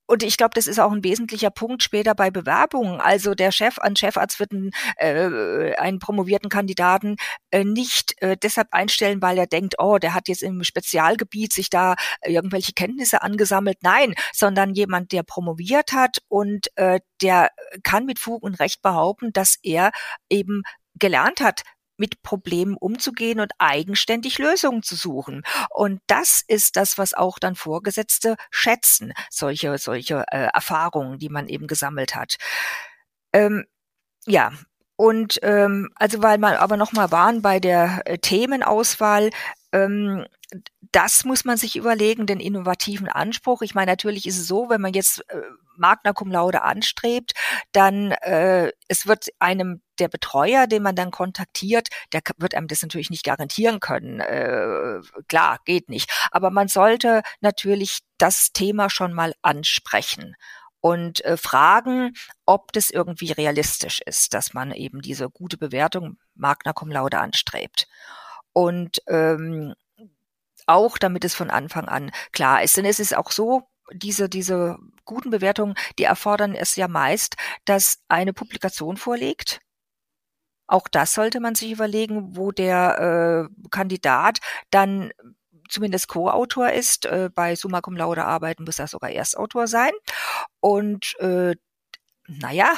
[0.09, 2.99] und ich glaube, das ist auch ein wesentlicher Punkt später bei Bewerbungen.
[2.99, 7.17] Also der Chef an Chefarzt wird einen, äh, einen promovierten Kandidaten
[7.51, 11.69] äh, nicht äh, deshalb einstellen, weil er denkt, oh, der hat jetzt im Spezialgebiet sich
[11.69, 11.93] da
[12.25, 13.77] irgendwelche Kenntnisse angesammelt.
[13.83, 17.51] Nein, sondern jemand, der promoviert hat und äh, der
[17.83, 19.91] kann mit Fug und Recht behaupten, dass er
[20.27, 20.63] eben
[20.95, 21.61] gelernt hat,
[21.99, 25.43] mit Problemen umzugehen und eigenständig Lösungen zu suchen.
[25.69, 31.47] Und das ist das, was auch dann Vorgesetzte schätzen, solche, solche äh, Erfahrungen, die man
[31.47, 32.35] eben gesammelt hat.
[33.33, 33.65] Ähm,
[34.25, 34.51] ja,
[34.95, 39.29] und ähm, also weil wir aber nochmal waren bei der äh, Themenauswahl,
[39.71, 40.25] ähm,
[40.91, 43.61] das muss man sich überlegen, den innovativen Anspruch.
[43.61, 45.41] Ich meine, natürlich ist es so, wenn man jetzt äh,
[45.77, 47.33] Magna Cum Laude anstrebt,
[47.71, 52.81] dann äh, es wird einem der Betreuer, den man dann kontaktiert, der wird einem das
[52.81, 54.19] natürlich nicht garantieren können.
[54.19, 56.11] Äh, klar, geht nicht.
[56.31, 60.35] Aber man sollte natürlich das Thema schon mal ansprechen
[60.81, 62.13] und äh, fragen,
[62.45, 67.87] ob das irgendwie realistisch ist, dass man eben diese gute Bewertung Magna Cum Laude anstrebt.
[68.53, 69.73] Und ähm,
[70.65, 72.77] auch damit es von Anfang an klar ist.
[72.77, 77.35] Denn es ist auch so, diese, diese guten Bewertungen, die erfordern es ja meist,
[77.65, 79.59] dass eine Publikation vorliegt.
[80.69, 84.37] Auch das sollte man sich überlegen, wo der äh, Kandidat
[84.69, 85.11] dann
[85.67, 87.07] zumindest Co-Autor ist.
[87.07, 89.91] Äh, bei Summa Cum Laude Arbeiten muss er sogar Erstautor sein.
[90.59, 91.55] Und äh,
[92.27, 92.73] naja,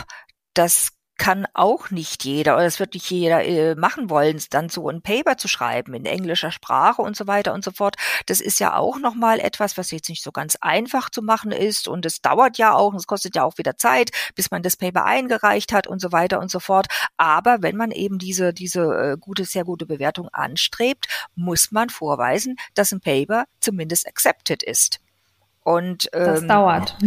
[0.53, 4.89] das kann auch nicht jeder oder es wird nicht jeder äh, machen wollen, dann so
[4.89, 7.95] ein Paper zu schreiben in englischer Sprache und so weiter und so fort.
[8.25, 11.87] Das ist ja auch nochmal etwas, was jetzt nicht so ganz einfach zu machen ist
[11.87, 14.77] und es dauert ja auch und es kostet ja auch wieder Zeit, bis man das
[14.77, 16.87] Paper eingereicht hat und so weiter und so fort.
[17.17, 21.05] Aber wenn man eben diese, diese äh, gute, sehr gute Bewertung anstrebt,
[21.35, 24.99] muss man vorweisen, dass ein Paper zumindest accepted ist.
[25.63, 26.97] Und ähm, das dauert.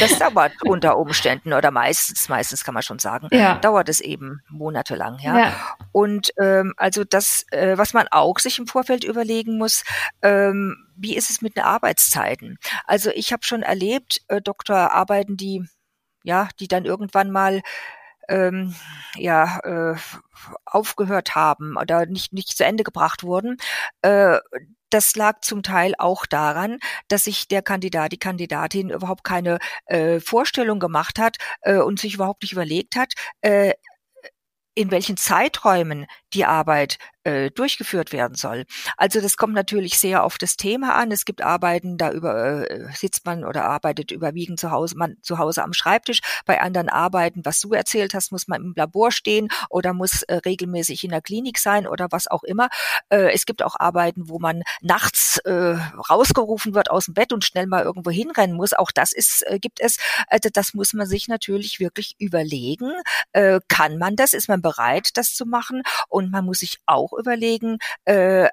[0.00, 3.58] Das dauert unter Umständen oder meistens, meistens kann man schon sagen, ja.
[3.58, 5.38] dauert es eben monatelang, ja.
[5.38, 5.52] ja.
[5.92, 9.84] Und ähm, also das, äh, was man auch sich im Vorfeld überlegen muss,
[10.22, 12.58] ähm, wie ist es mit den Arbeitszeiten?
[12.86, 15.64] Also ich habe schon erlebt, äh, Doktorarbeiten, die
[16.24, 17.60] ja, die dann irgendwann mal
[18.28, 18.74] ähm,
[19.16, 19.96] ja äh,
[20.66, 23.56] aufgehört haben oder nicht nicht zu Ende gebracht wurden,
[24.02, 24.38] äh,
[24.90, 30.20] das lag zum Teil auch daran, dass sich der Kandidat, die Kandidatin überhaupt keine äh,
[30.20, 33.74] Vorstellung gemacht hat äh, und sich überhaupt nicht überlegt hat, äh,
[34.74, 38.64] in welchen Zeiträumen die Arbeit äh, durchgeführt werden soll.
[38.96, 41.10] Also das kommt natürlich sehr auf das Thema an.
[41.10, 45.38] Es gibt Arbeiten, da über äh, sitzt man oder arbeitet überwiegend zu Hause, man zu
[45.38, 46.20] Hause am Schreibtisch.
[46.44, 50.34] Bei anderen Arbeiten, was du erzählt hast, muss man im Labor stehen oder muss äh,
[50.34, 52.68] regelmäßig in der Klinik sein oder was auch immer.
[53.08, 55.76] Äh, es gibt auch Arbeiten, wo man nachts äh,
[56.10, 58.72] rausgerufen wird aus dem Bett und schnell mal irgendwo hinrennen muss.
[58.74, 59.96] Auch das ist, äh, gibt es.
[60.28, 62.92] Also das muss man sich natürlich wirklich überlegen.
[63.32, 64.34] Äh, kann man das?
[64.34, 65.82] Ist man bereit, das zu machen?
[66.08, 68.48] Und man muss sich auch überlegen, äh,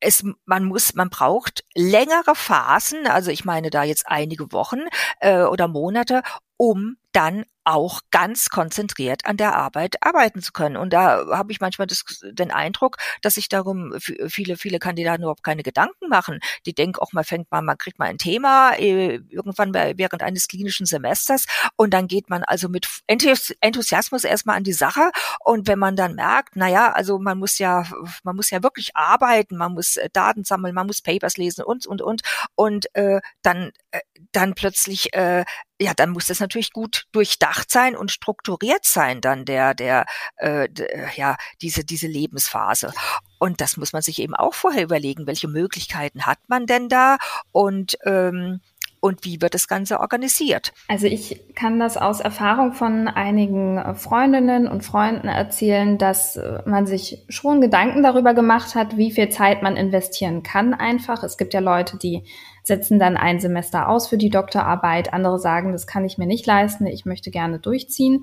[0.00, 4.80] es, man muss, man braucht längere Phasen, also ich meine da jetzt einige Wochen
[5.20, 6.22] äh, oder Monate,
[6.56, 10.76] um dann auch ganz konzentriert an der Arbeit arbeiten zu können.
[10.76, 15.44] Und da habe ich manchmal das, den Eindruck, dass sich darum viele, viele Kandidaten überhaupt
[15.44, 16.40] keine Gedanken machen.
[16.66, 20.48] Die denken auch, man fängt mal, man kriegt mal ein Thema äh, irgendwann während eines
[20.48, 21.44] klinischen Semesters
[21.76, 25.10] und dann geht man also mit Enthusiasmus erstmal an die Sache.
[25.44, 27.86] Und wenn man dann merkt, na ja, also man muss ja,
[28.24, 31.86] man muss ja wirklich arbeiten, man muss äh, Daten sammeln, man muss Papers lesen und,
[31.86, 32.22] und, und.
[32.54, 34.00] Und äh, dann, äh,
[34.32, 35.44] dann plötzlich äh,
[35.80, 40.68] ja, dann muss das natürlich gut durchdacht sein und strukturiert sein, dann der, der, äh,
[41.16, 42.92] ja, diese, diese Lebensphase.
[43.38, 47.18] Und das muss man sich eben auch vorher überlegen, welche Möglichkeiten hat man denn da
[47.52, 48.60] und ähm,
[49.00, 50.72] und wie wird das Ganze organisiert?
[50.88, 57.24] Also ich kann das aus Erfahrung von einigen Freundinnen und Freunden erzählen, dass man sich
[57.28, 61.22] schon Gedanken darüber gemacht hat, wie viel Zeit man investieren kann einfach.
[61.22, 62.24] Es gibt ja Leute, die
[62.62, 65.12] setzen dann ein Semester aus für die Doktorarbeit.
[65.12, 68.22] Andere sagen, das kann ich mir nicht leisten, ich möchte gerne durchziehen.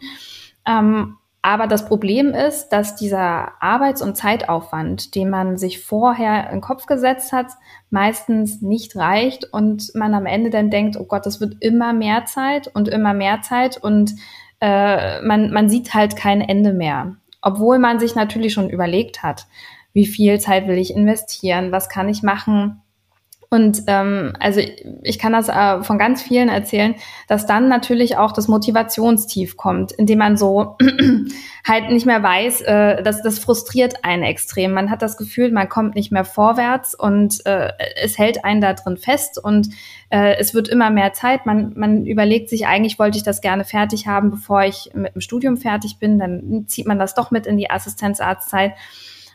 [0.65, 6.57] Ähm, aber das Problem ist, dass dieser Arbeits- und Zeitaufwand, den man sich vorher in
[6.57, 7.47] den Kopf gesetzt hat,
[7.89, 12.25] meistens nicht reicht und man am Ende dann denkt, oh Gott, das wird immer mehr
[12.25, 14.11] Zeit und immer mehr Zeit und
[14.59, 17.15] äh, man, man sieht halt kein Ende mehr.
[17.41, 19.47] Obwohl man sich natürlich schon überlegt hat,
[19.93, 22.81] wie viel Zeit will ich investieren, was kann ich machen,
[23.49, 24.59] und ähm, also
[25.03, 26.95] ich kann das äh, von ganz vielen erzählen,
[27.29, 30.75] dass dann natürlich auch das Motivationstief kommt, indem man so
[31.67, 34.73] halt nicht mehr weiß, äh, dass das frustriert einen extrem.
[34.73, 38.73] Man hat das Gefühl, man kommt nicht mehr vorwärts und äh, es hält einen da
[38.73, 39.69] drin fest und
[40.09, 41.45] äh, es wird immer mehr Zeit.
[41.45, 45.21] Man, man überlegt sich, eigentlich wollte ich das gerne fertig haben, bevor ich mit dem
[45.21, 46.19] Studium fertig bin.
[46.19, 48.73] Dann zieht man das doch mit in die Assistenzarztzeit.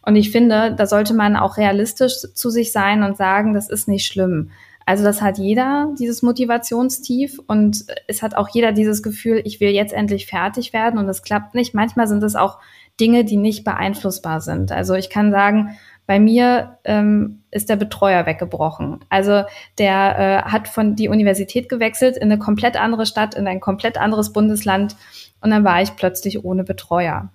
[0.05, 3.89] Und ich finde, da sollte man auch realistisch zu sich sein und sagen, das ist
[3.89, 4.51] nicht schlimm.
[4.85, 9.71] Also das hat jeder, dieses Motivationstief und es hat auch jeder dieses Gefühl, ich will
[9.71, 11.73] jetzt endlich fertig werden und es klappt nicht.
[11.75, 12.59] Manchmal sind es auch
[13.01, 14.73] Dinge, die nicht beeinflussbar sind.
[14.73, 19.05] Also ich kann sagen, bei mir ähm, ist der Betreuer weggebrochen.
[19.09, 19.45] Also
[19.79, 23.99] der äh, hat von die Universität gewechselt in eine komplett andere Stadt, in ein komplett
[23.99, 24.97] anderes Bundesland
[25.41, 27.31] und dann war ich plötzlich ohne Betreuer.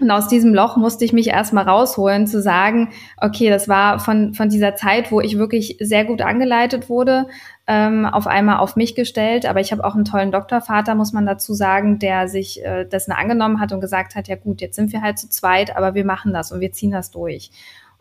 [0.00, 4.32] Und aus diesem Loch musste ich mich erstmal rausholen, zu sagen, okay, das war von,
[4.32, 7.26] von dieser Zeit, wo ich wirklich sehr gut angeleitet wurde,
[7.66, 9.44] ähm, auf einmal auf mich gestellt.
[9.44, 13.12] Aber ich habe auch einen tollen Doktorvater, muss man dazu sagen, der sich äh, dessen
[13.12, 16.06] angenommen hat und gesagt hat, ja gut, jetzt sind wir halt zu zweit, aber wir
[16.06, 17.50] machen das und wir ziehen das durch.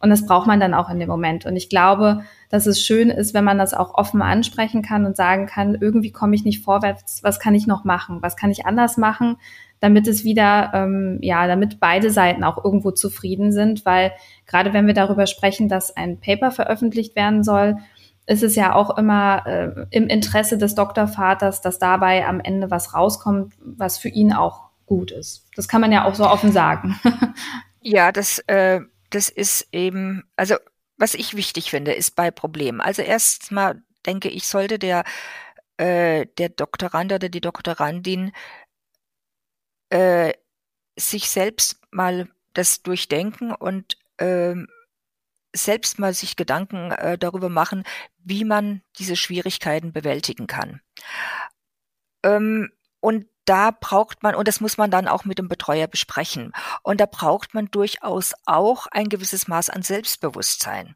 [0.01, 1.45] Und das braucht man dann auch in dem Moment.
[1.45, 5.17] Und ich glaube, dass es schön ist, wenn man das auch offen ansprechen kann und
[5.17, 8.65] sagen kann, irgendwie komme ich nicht vorwärts, was kann ich noch machen, was kann ich
[8.65, 9.35] anders machen,
[9.79, 14.11] damit es wieder, ähm, ja, damit beide Seiten auch irgendwo zufrieden sind, weil
[14.45, 17.77] gerade wenn wir darüber sprechen, dass ein Paper veröffentlicht werden soll,
[18.25, 22.93] ist es ja auch immer äh, im Interesse des Doktorvaters, dass dabei am Ende was
[22.93, 25.47] rauskommt, was für ihn auch gut ist.
[25.55, 26.99] Das kann man ja auch so offen sagen.
[27.81, 30.55] ja, das, äh, das ist eben, also
[30.97, 32.81] was ich wichtig finde, ist bei Problemen.
[32.81, 35.03] Also erstmal denke ich, sollte der
[35.77, 38.33] äh, der Doktorand oder die Doktorandin
[39.89, 40.34] äh,
[40.97, 44.56] sich selbst mal das durchdenken und äh,
[45.54, 47.84] selbst mal sich Gedanken äh, darüber machen,
[48.19, 50.82] wie man diese Schwierigkeiten bewältigen kann.
[52.23, 56.54] Ähm, und da braucht man, und das muss man dann auch mit dem Betreuer besprechen,
[56.84, 60.95] und da braucht man durchaus auch ein gewisses Maß an Selbstbewusstsein.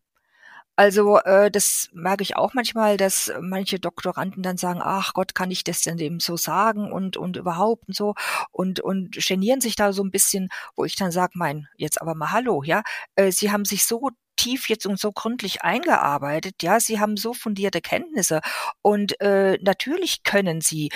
[0.75, 5.51] Also äh, das merke ich auch manchmal, dass manche Doktoranden dann sagen, ach Gott, kann
[5.51, 8.15] ich das denn eben so sagen und und überhaupt und so
[8.51, 12.15] und und genieren sich da so ein bisschen, wo ich dann sage, mein, jetzt aber
[12.15, 12.81] mal hallo, ja,
[13.15, 17.33] äh, sie haben sich so tief jetzt und so gründlich eingearbeitet, ja, sie haben so
[17.36, 18.41] fundierte Kenntnisse
[18.81, 20.89] und äh, natürlich können sie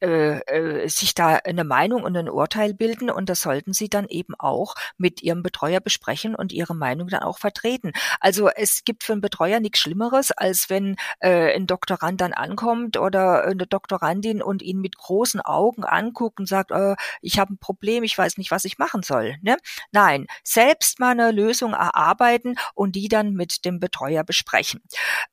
[0.00, 4.06] äh, äh, sich da eine Meinung und ein Urteil bilden und das sollten sie dann
[4.08, 7.92] eben auch mit ihrem Betreuer besprechen und ihre Meinung dann auch vertreten.
[8.20, 12.96] Also es gibt für einen Betreuer nichts Schlimmeres, als wenn äh, ein Doktorand dann ankommt
[12.96, 17.58] oder eine Doktorandin und ihn mit großen Augen anguckt und sagt, äh, ich habe ein
[17.58, 19.36] Problem, ich weiß nicht, was ich machen soll.
[19.42, 19.56] Ne?
[19.92, 24.80] Nein, selbst mal eine Lösung erarbeiten und die dann mit dem Betreuer besprechen.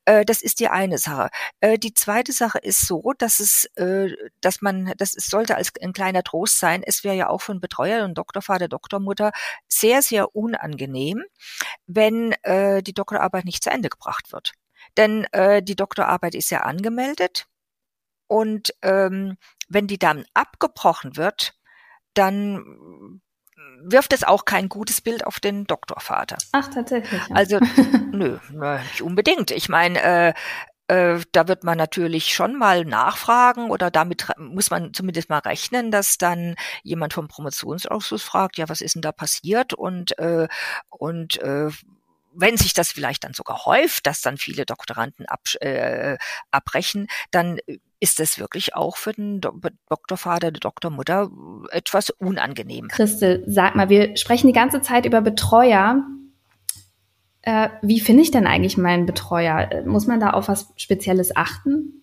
[0.04, 1.30] Äh, das ist die eine Sache.
[1.60, 4.08] Äh, die zweite Sache ist so, dass es, äh,
[4.40, 6.82] dass man, das sollte als ein kleiner Trost sein.
[6.84, 9.32] Es wäre ja auch einen Betreuer und Doktorvater, Doktormutter
[9.68, 11.22] sehr, sehr unangenehm,
[11.86, 14.52] wenn äh, die Doktorarbeit nicht zu Ende gebracht wird.
[14.96, 17.46] Denn äh, die Doktorarbeit ist ja angemeldet
[18.26, 19.36] und ähm,
[19.68, 21.54] wenn die dann abgebrochen wird,
[22.14, 23.20] dann
[23.82, 26.36] wirft es auch kein gutes Bild auf den Doktorvater.
[26.52, 27.20] Ach, tatsächlich.
[27.28, 27.34] Ja.
[27.34, 27.58] Also,
[28.12, 29.50] nö, nicht unbedingt.
[29.50, 30.34] Ich meine, äh,
[30.88, 35.90] äh, da wird man natürlich schon mal nachfragen oder damit muss man zumindest mal rechnen,
[35.90, 40.48] dass dann jemand vom Promotionsausschuss fragt, ja, was ist denn da passiert und äh,
[40.88, 41.70] und äh,
[42.38, 46.18] wenn sich das vielleicht dann sogar häuft, dass dann viele Doktoranden ab, äh,
[46.50, 47.58] abbrechen, dann
[47.98, 51.30] ist es wirklich auch für den Do Doktorvater, die Doktormutter
[51.70, 52.88] etwas unangenehm.
[52.88, 56.02] Christel, sag mal, wir sprechen die ganze Zeit über Betreuer.
[57.46, 59.84] Äh, wie finde ich denn eigentlich meinen Betreuer?
[59.86, 62.02] Muss man da auf was Spezielles achten?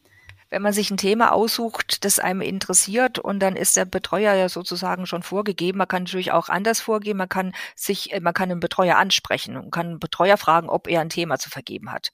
[0.49, 4.49] wenn man sich ein Thema aussucht, das einem interessiert und dann ist der Betreuer ja
[4.49, 5.79] sozusagen schon vorgegeben.
[5.79, 7.17] Man kann natürlich auch anders vorgehen.
[7.17, 11.01] Man kann sich, man kann einen Betreuer ansprechen und kann einen Betreuer fragen, ob er
[11.01, 12.12] ein Thema zu vergeben hat.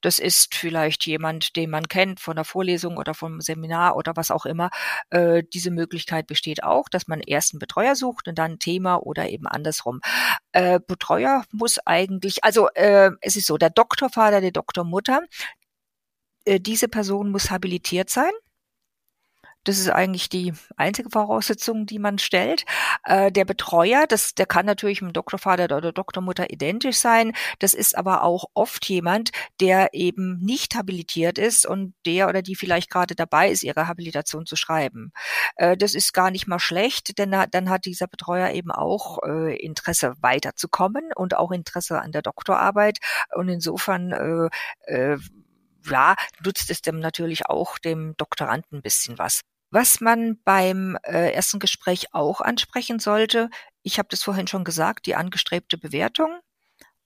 [0.00, 4.30] Das ist vielleicht jemand, den man kennt von der Vorlesung oder vom Seminar oder was
[4.30, 4.70] auch immer.
[5.10, 8.96] Äh, diese Möglichkeit besteht auch, dass man erst einen Betreuer sucht und dann ein Thema
[8.96, 10.00] oder eben andersrum.
[10.52, 15.22] Äh, Betreuer muss eigentlich, also äh, es ist so, der Doktorvater, die Doktormutter,
[16.44, 18.30] äh, diese Person muss habilitiert sein.
[19.68, 22.64] Das ist eigentlich die einzige Voraussetzung, die man stellt.
[23.04, 27.34] Äh, der Betreuer, das, der kann natürlich mit dem Doktorvater oder Doktormutter identisch sein.
[27.58, 32.56] Das ist aber auch oft jemand, der eben nicht habilitiert ist und der oder die
[32.56, 35.12] vielleicht gerade dabei ist, ihre Habilitation zu schreiben.
[35.56, 39.54] Äh, das ist gar nicht mal schlecht, denn dann hat dieser Betreuer eben auch äh,
[39.54, 43.00] Interesse weiterzukommen und auch Interesse an der Doktorarbeit.
[43.34, 44.50] Und insofern
[44.86, 45.18] äh, äh,
[45.90, 49.42] ja, nutzt es dem natürlich auch dem Doktoranden ein bisschen was.
[49.70, 53.50] Was man beim äh, ersten Gespräch auch ansprechen sollte,
[53.82, 56.40] ich habe das vorhin schon gesagt, die angestrebte Bewertung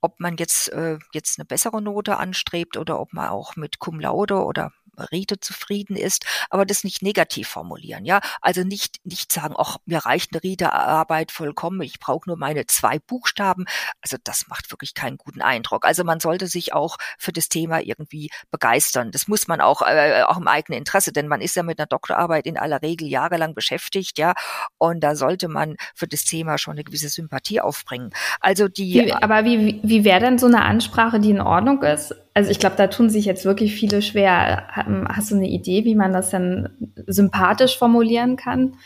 [0.02, 4.00] ob man jetzt äh, jetzt eine bessere Note anstrebt oder ob man auch mit Cum
[4.00, 4.72] laude oder
[5.10, 8.20] Rite zufrieden ist, aber das nicht negativ formulieren, ja.
[8.40, 12.98] Also nicht, nicht sagen, ach, mir reicht eine Ritearbeit vollkommen, ich brauche nur meine zwei
[12.98, 13.64] Buchstaben.
[14.00, 15.84] Also das macht wirklich keinen guten Eindruck.
[15.84, 19.10] Also man sollte sich auch für das Thema irgendwie begeistern.
[19.10, 21.86] Das muss man auch, äh, auch im eigenen Interesse, denn man ist ja mit einer
[21.86, 24.34] Doktorarbeit in aller Regel jahrelang beschäftigt, ja.
[24.78, 28.10] Und da sollte man für das Thema schon eine gewisse Sympathie aufbringen.
[28.40, 28.94] Also die.
[28.94, 32.14] Wie, aber wie, wie wäre denn so eine Ansprache, die in Ordnung ist?
[32.34, 34.68] Also ich glaube, da tun sich jetzt wirklich viele schwer.
[35.08, 36.70] Hast du eine Idee, wie man das dann
[37.06, 38.76] sympathisch formulieren kann?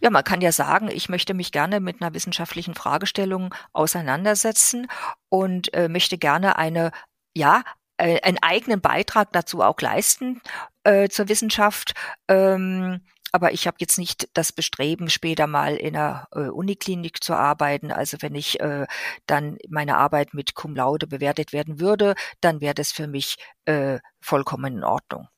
[0.00, 4.86] Ja, man kann ja sagen, ich möchte mich gerne mit einer wissenschaftlichen Fragestellung auseinandersetzen
[5.28, 6.90] und äh, möchte gerne eine,
[7.34, 7.62] ja,
[7.98, 10.40] äh, einen eigenen Beitrag dazu auch leisten
[10.84, 11.92] äh, zur Wissenschaft.
[12.28, 13.00] Ähm,
[13.32, 17.92] aber ich habe jetzt nicht das Bestreben, später mal in einer äh, Uniklinik zu arbeiten.
[17.92, 18.86] Also wenn ich äh,
[19.26, 23.98] dann meine Arbeit mit Cum laude bewertet werden würde, dann wäre das für mich äh,
[24.20, 25.28] vollkommen in Ordnung.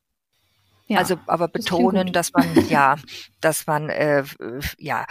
[0.86, 2.96] Ja, also aber betonen, das dass man ja,
[3.40, 4.24] dass man äh,
[4.78, 5.06] ja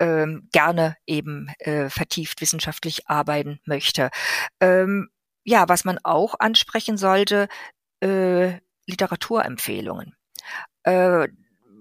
[0.00, 4.10] ähm, gerne eben äh, vertieft wissenschaftlich arbeiten möchte.
[4.58, 5.08] Ähm,
[5.44, 7.48] ja, was man auch ansprechen sollte,
[8.02, 8.54] äh,
[8.86, 10.16] Literaturempfehlungen.
[10.82, 11.28] Äh,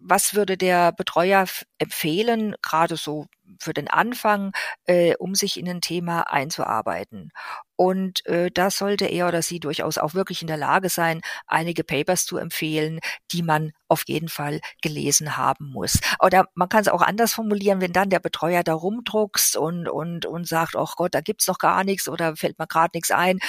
[0.10, 1.46] was würde der Betreuer
[1.78, 3.28] empfehlen, gerade so
[3.60, 4.52] für den Anfang,
[4.86, 7.32] äh, um sich in ein Thema einzuarbeiten.
[7.76, 11.84] Und äh, da sollte er oder sie durchaus auch wirklich in der Lage sein, einige
[11.84, 13.00] Papers zu empfehlen,
[13.32, 16.00] die man auf jeden Fall gelesen haben muss.
[16.20, 20.26] Oder man kann es auch anders formulieren, wenn dann der Betreuer da rumdruckst und, und,
[20.26, 23.40] und sagt, ach Gott, da gibt's noch gar nichts oder fällt mir gerade nichts ein,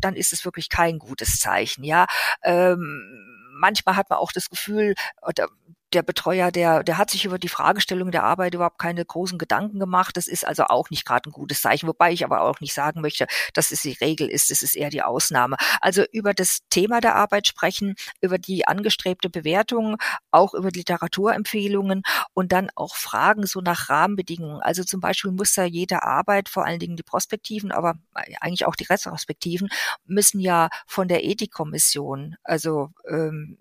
[0.00, 1.84] dann ist es wirklich kein gutes Zeichen.
[1.84, 2.06] Ja.
[2.42, 5.48] Ähm, manchmal hat man auch das Gefühl, oder
[5.92, 9.78] der Betreuer, der, der hat sich über die Fragestellung der Arbeit überhaupt keine großen Gedanken
[9.78, 10.16] gemacht.
[10.16, 13.00] Das ist also auch nicht gerade ein gutes Zeichen, wobei ich aber auch nicht sagen
[13.00, 15.56] möchte, dass es die Regel ist, es ist eher die Ausnahme.
[15.80, 19.96] Also über das Thema der Arbeit sprechen, über die angestrebte Bewertung,
[20.30, 22.02] auch über Literaturempfehlungen
[22.34, 24.60] und dann auch Fragen so nach Rahmenbedingungen.
[24.60, 28.76] Also zum Beispiel muss ja jede Arbeit, vor allen Dingen die Prospektiven, aber eigentlich auch
[28.76, 29.68] die Retrospektiven,
[30.04, 33.58] müssen ja von der Ethikkommission, also ähm,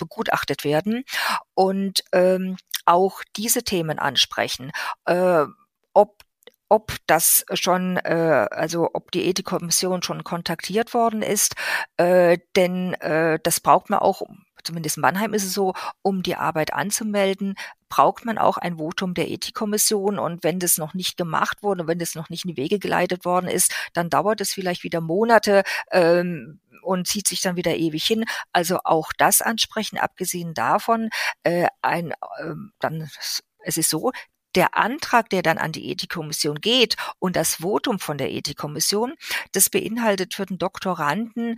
[0.00, 1.04] begutachtet werden
[1.54, 4.72] und ähm, auch diese Themen ansprechen.
[5.04, 5.44] Äh,
[5.92, 6.24] ob
[6.70, 11.56] ob das schon, äh, also ob die Ethikkommission schon kontaktiert worden ist,
[11.96, 14.22] äh, denn äh, das braucht man auch,
[14.62, 17.56] zumindest in Mannheim ist es so, um die Arbeit anzumelden,
[17.88, 20.20] braucht man auch ein Votum der Ethikkommission.
[20.20, 23.24] Und wenn das noch nicht gemacht wurde, wenn das noch nicht in die Wege geleitet
[23.24, 25.64] worden ist, dann dauert es vielleicht wieder Monate.
[25.90, 28.24] Ähm, und zieht sich dann wieder ewig hin.
[28.52, 31.10] Also auch das ansprechen, abgesehen davon,
[31.42, 33.10] äh, ein, äh, dann,
[33.62, 34.12] es ist so,
[34.54, 39.14] der Antrag, der dann an die Ethikkommission geht und das Votum von der Ethikkommission,
[39.52, 41.56] das beinhaltet für den Doktoranden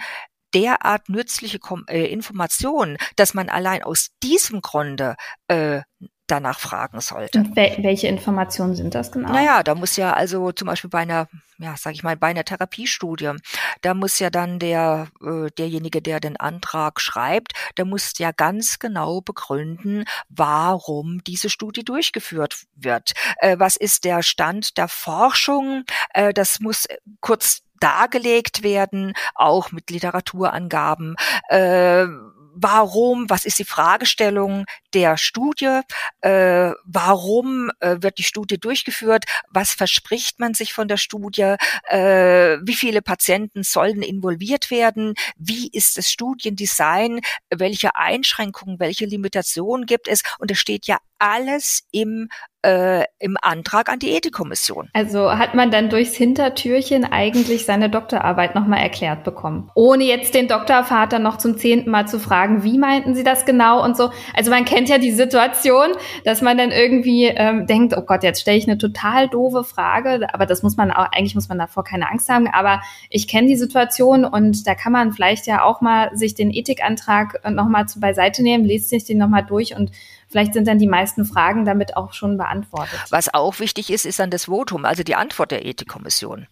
[0.54, 1.58] derart nützliche
[1.88, 5.16] äh, Informationen, dass man allein aus diesem Grunde
[5.48, 5.80] äh,
[6.26, 7.38] danach fragen sollte.
[7.38, 9.32] Und welche Informationen sind das genau?
[9.32, 11.28] Naja, da muss ja also zum Beispiel bei einer,
[11.62, 13.32] ja, sag ich mal, bei einer Therapiestudie,
[13.80, 18.78] da muss ja dann der, äh, derjenige, der den Antrag schreibt, der muss ja ganz
[18.78, 23.12] genau begründen, warum diese Studie durchgeführt wird.
[23.38, 25.84] Äh, was ist der Stand der Forschung?
[26.14, 26.86] Äh, das muss
[27.20, 31.16] kurz dargelegt werden, auch mit Literaturangaben.
[31.48, 32.06] Äh,
[32.54, 35.80] warum, was ist die Fragestellung der Studie,
[36.20, 41.56] äh, warum äh, wird die Studie durchgeführt, was verspricht man sich von der Studie,
[41.88, 49.86] äh, wie viele Patienten sollen involviert werden, wie ist das Studiendesign, welche Einschränkungen, welche Limitationen
[49.86, 50.22] gibt es?
[50.38, 52.28] Und es steht ja alles im
[52.62, 54.88] äh, im Antrag an die Ethikkommission.
[54.92, 59.70] Also hat man dann durchs Hintertürchen eigentlich seine Doktorarbeit nochmal erklärt bekommen.
[59.74, 63.84] Ohne jetzt den Doktorvater noch zum zehnten Mal zu fragen, wie meinten Sie das genau
[63.84, 64.10] und so.
[64.34, 65.88] Also man kennt ja die Situation,
[66.24, 70.32] dass man dann irgendwie ähm, denkt, oh Gott, jetzt stelle ich eine total doofe Frage,
[70.32, 73.48] aber das muss man auch, eigentlich muss man davor keine Angst haben, aber ich kenne
[73.48, 78.00] die Situation und da kann man vielleicht ja auch mal sich den Ethikantrag nochmal zu
[78.00, 79.90] beiseite nehmen, liest sich den nochmal durch und
[80.32, 82.98] Vielleicht sind dann die meisten Fragen damit auch schon beantwortet.
[83.10, 86.46] Was auch wichtig ist, ist dann das Votum, also die Antwort der Ethikkommission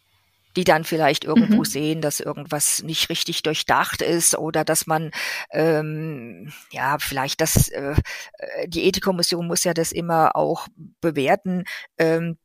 [0.57, 1.65] die dann vielleicht irgendwo mhm.
[1.65, 5.13] sehen, dass irgendwas nicht richtig durchdacht ist oder dass man
[5.53, 7.95] ähm, ja vielleicht das äh,
[8.67, 10.67] die Ethikkommission muss ja das immer auch
[11.01, 11.65] bewerten
[11.99, 12.37] ähm,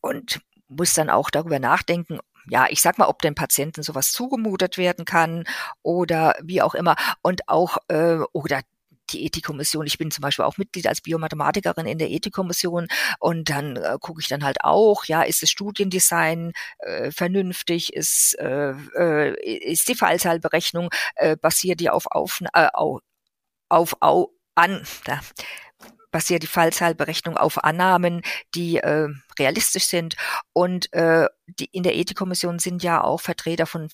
[0.00, 4.78] und muss dann auch darüber nachdenken, ja, ich sag mal, ob dem Patienten sowas zugemutet
[4.78, 5.44] werden kann
[5.82, 8.62] oder wie auch immer und auch äh, oder
[9.10, 9.86] die Ethikkommission.
[9.86, 12.88] Ich bin zum Beispiel auch Mitglied als Biomathematikerin in der Ethikkommission
[13.18, 18.34] und dann äh, gucke ich dann halt auch, ja, ist das Studiendesign äh, vernünftig, ist,
[18.38, 23.00] äh, äh, ist die Fallzahlberechnung, äh, basiert die auf, auf, äh, auf,
[23.68, 25.20] auf, auf an, da,
[26.10, 28.22] basiert die Fallzahlberechnung auf Annahmen,
[28.54, 30.14] die äh, realistisch sind.
[30.52, 33.88] Und äh, die, in der Ethikkommission sind ja auch Vertreter von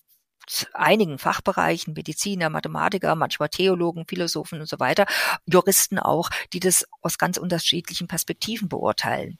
[0.73, 5.07] einigen Fachbereichen, Mediziner, Mathematiker, manchmal Theologen, Philosophen und so weiter,
[5.47, 9.39] Juristen auch, die das aus ganz unterschiedlichen Perspektiven beurteilen.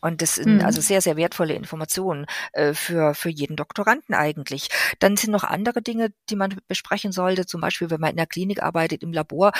[0.00, 0.64] Und das sind mhm.
[0.64, 4.68] also sehr, sehr wertvolle Informationen äh, für, für jeden Doktoranden eigentlich.
[5.00, 7.46] Dann sind noch andere Dinge, die man besprechen sollte.
[7.46, 9.52] Zum Beispiel, wenn man in der Klinik arbeitet, im Labor,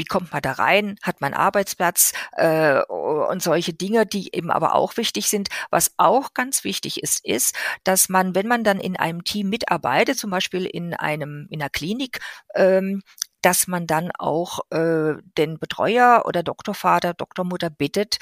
[0.00, 4.74] wie kommt man da rein, hat man Arbeitsplatz äh, und solche Dinge, die eben aber
[4.74, 5.50] auch wichtig sind.
[5.68, 10.16] Was auch ganz wichtig ist, ist, dass man, wenn man dann in einem Team mitarbeitet,
[10.18, 12.20] zum Beispiel in einem in einer Klinik,
[12.54, 13.02] ähm,
[13.42, 18.16] dass man dann auch äh, den Betreuer oder Doktorvater, Doktormutter bittet,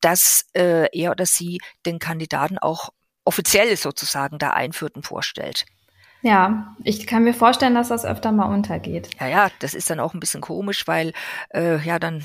[0.00, 2.90] dass äh, er oder sie den Kandidaten auch
[3.24, 5.64] offiziell sozusagen da einführt und vorstellt.
[6.24, 9.10] Ja, ich kann mir vorstellen, dass das öfter mal untergeht.
[9.20, 11.12] Ja, ja, das ist dann auch ein bisschen komisch, weil
[11.50, 12.24] äh, ja dann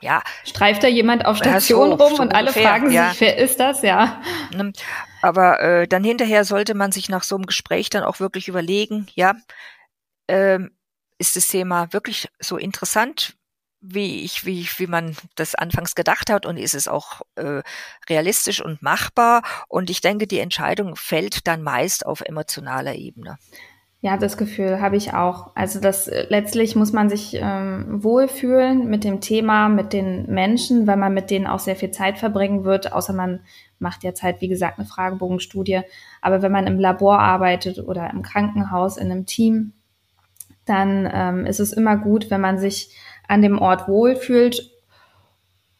[0.00, 0.22] ja.
[0.46, 3.10] Streift da jemand auf Station so, rum so und alle fragen ja.
[3.10, 4.22] sich, wer ist das, ja.
[4.54, 4.72] Ne,
[5.20, 9.06] aber äh, dann hinterher sollte man sich nach so einem Gespräch dann auch wirklich überlegen,
[9.14, 9.34] ja,
[10.26, 10.70] ähm,
[11.18, 13.34] ist das Thema wirklich so interessant?
[13.80, 17.62] Wie ich, wie, wie man das anfangs gedacht hat und ist es auch äh,
[18.08, 19.42] realistisch und machbar.
[19.68, 23.38] Und ich denke, die Entscheidung fällt dann meist auf emotionaler Ebene.
[24.00, 25.50] Ja, das Gefühl habe ich auch.
[25.56, 30.86] Also das äh, letztlich muss man sich ähm, wohlfühlen mit dem Thema, mit den Menschen,
[30.86, 33.40] weil man mit denen auch sehr viel Zeit verbringen wird, außer man
[33.80, 35.80] macht jetzt halt, wie gesagt, eine Fragebogenstudie.
[36.20, 39.72] Aber wenn man im Labor arbeitet oder im Krankenhaus in einem Team,
[40.64, 42.94] dann ähm, ist es immer gut, wenn man sich
[43.28, 44.70] an dem Ort wohlfühlt.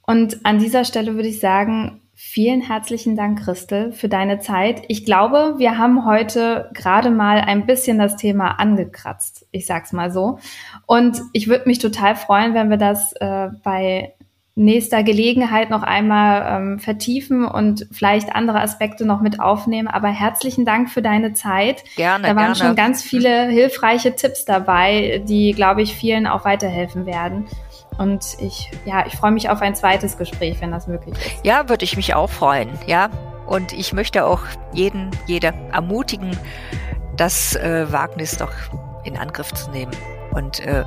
[0.03, 4.82] Und an dieser Stelle würde ich sagen, vielen herzlichen Dank, Christel, für deine Zeit.
[4.88, 9.46] Ich glaube, wir haben heute gerade mal ein bisschen das Thema angekratzt.
[9.51, 10.38] Ich sag's mal so.
[10.86, 14.14] Und ich würde mich total freuen, wenn wir das äh, bei
[14.59, 19.88] nächster Gelegenheit noch einmal ähm, vertiefen und vielleicht andere Aspekte noch mit aufnehmen.
[19.88, 21.84] Aber herzlichen Dank für deine Zeit.
[21.96, 22.26] Gerne.
[22.26, 22.56] Da waren gerne.
[22.56, 27.46] schon ganz viele hilfreiche Tipps dabei, die, glaube ich, vielen auch weiterhelfen werden.
[27.98, 31.44] Und ich, ja, ich freue mich auf ein zweites Gespräch, wenn das möglich ist.
[31.44, 33.11] Ja, würde ich mich auch freuen, ja.
[33.46, 34.42] Und ich möchte auch
[34.72, 36.36] jeden, jede ermutigen,
[37.16, 38.52] das äh, Wagnis doch
[39.04, 39.92] in Angriff zu nehmen.
[40.39, 40.84] Und äh,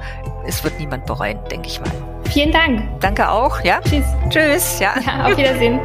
[0.47, 1.91] es wird niemand bereuen, denke ich mal.
[2.29, 3.01] Vielen Dank.
[3.01, 3.81] Danke auch, ja.
[3.81, 4.05] Tschüss.
[4.29, 4.93] Tschüss, ja.
[5.05, 5.79] Ja, auf Wiedersehen.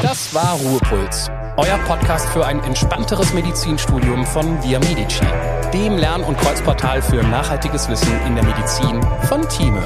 [0.00, 5.26] Das war Ruhepuls, euer Podcast für ein entspannteres Medizinstudium von Via Medici,
[5.74, 9.82] dem Lern- und Kreuzportal für nachhaltiges Wissen in der Medizin von Thieme.